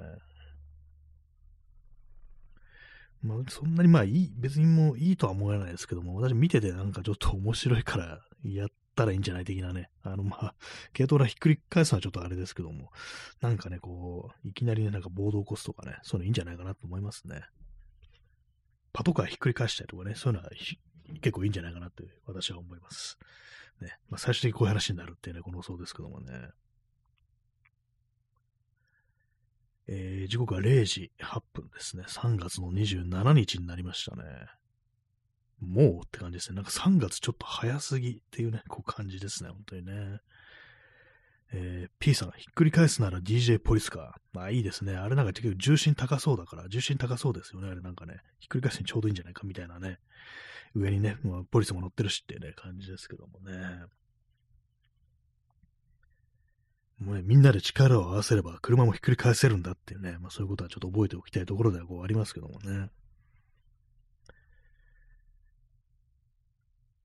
[3.23, 9.91] まあそんなにまあいい、別にもういいとは思えないですけども、私見ててなんかちょっと面白いからやったらいいんじゃない的なね。
[10.03, 10.55] あの、まあ、
[10.95, 12.91] 軽トラひっくり返すのはちょっとあれですけども、
[13.41, 17.43] なんかね、こう、いきなりね、なんか暴動を起こすとかね、そういうのいいんじゃないかなと思いますね。
[18.93, 20.51] パトカーひっくり返したりとかね、そういうのは
[21.21, 23.19] 結構いいんじゃないかなって私は思います。
[23.81, 23.97] ね。
[24.09, 26.51] まあ、最終的にこういう話になるっていうね、このそうですけどもね。
[29.89, 32.05] えー、時刻は0時8分ですね。
[32.07, 34.23] 3月の27日になりましたね。
[35.63, 36.57] もうって感じですね。
[36.57, 40.21] なんか3月ちょっと早すぎっていうね、こう感じですね、本当にね。
[41.55, 44.17] えー、P さん、ひっくり返すなら DJ ポリスか。
[44.33, 44.97] まあいいですね。
[44.97, 47.69] あれなんか結構重心高そうだから、重心高そうですよね。
[47.69, 49.99] あれなんかね、ひっくり返すにちょうどいいんじゃないかみたいなね。
[50.75, 53.85] 上にね、もうポリスも乗ってるしってね、感じですけどもね。
[56.99, 62.91] もうね、みんなで力を合わせれば車もひっくり返せるんだっていうね、まあそういうことはちょっと覚えておきたいところではこうありますけどもね。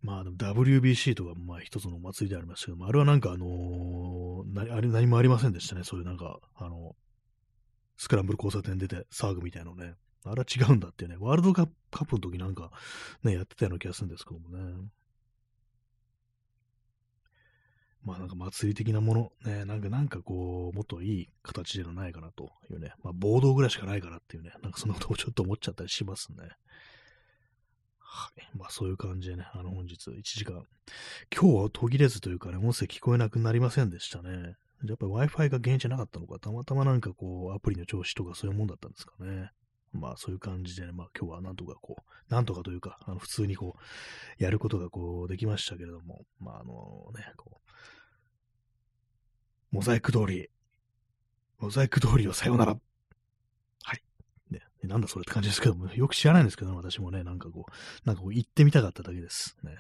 [0.02, 5.84] まあ、WBC とかまあ一つのお祭りでありますけども、あれはなんかあのー、あれ何もありませんでしたね。
[5.84, 6.96] そういうなんか、あの、
[7.98, 9.96] スクランブル交差点出て騒ぐみたいなのね。
[10.24, 11.16] あれは違うんだってね。
[11.20, 11.68] ワールドカッ
[12.06, 12.72] プの時なんか
[13.24, 14.90] ね、やってたような気がするんですけどもね。
[18.04, 22.94] まあなんか祭り的なもの、ね、なんかなんかこう、もっといい形ではないかなというね。
[23.04, 24.52] まあ暴動ぐらいしかないからっていうね。
[24.62, 26.38] なんかそんなことをちょっと思っちゃったりしますね。
[28.10, 28.58] はい。
[28.58, 30.64] まあそういう感じでね、あの本日1時間。
[31.30, 34.56] 今日は途切れずというかね、音声聞こえなくなりませんでしたね。
[34.86, 39.52] やっぱり Wi-Fi が原因じゃなかったのか、たまたまなんかこう、アプリの調子とかそういうもんだったんですかね。
[39.92, 43.76] まあそういう感じでね、まあ今日はなんとかこう、なんとかというか、あの普通にこ
[44.40, 47.60] う、やることがこう、できましたけれども、まああのね、こ
[49.74, 50.50] う、モザイク通り、
[51.60, 52.78] モザイク通りをさよなら
[54.84, 57.72] なんだそれって感じですけども、よく知らないんですけど、私もね、なんかこう、
[58.06, 59.58] なんかこう言ってみたかっただけです。
[59.64, 59.78] ね。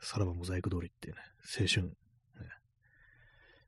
[0.00, 1.20] さらばモザイク通りっていうね、
[1.60, 1.86] 青春。
[1.86, 1.92] ね、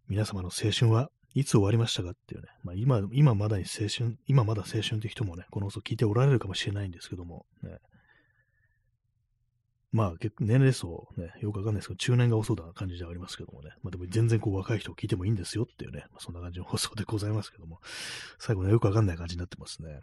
[0.08, 7.78] 皆様の青春はいつ終わりましたかっていうね、まあ今、今まだに青春、今まだ青春って人もね、この放送聞いておられるかもしれないんですけども、ね、
[9.92, 13.70] まあ、結構年齢層ね、よくわかんないですけど、中年が遅そうな感じではありますけどもね。
[13.82, 17.80] まあでも全然こう若い人を聞いてもいいんですよっていうね、まあ、そんな感じの放送でございますけども、
[18.38, 20.00] 最後ね、よくわかんない感じになってますね。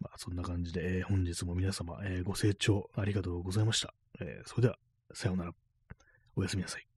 [0.00, 3.94] まあ、そんな感じで、えー、本日も皆様、えー、ご清聴ありがとうございました。
[4.20, 4.78] えー、それでは、
[5.12, 5.52] さようなら。
[6.36, 6.89] おやすみなさい。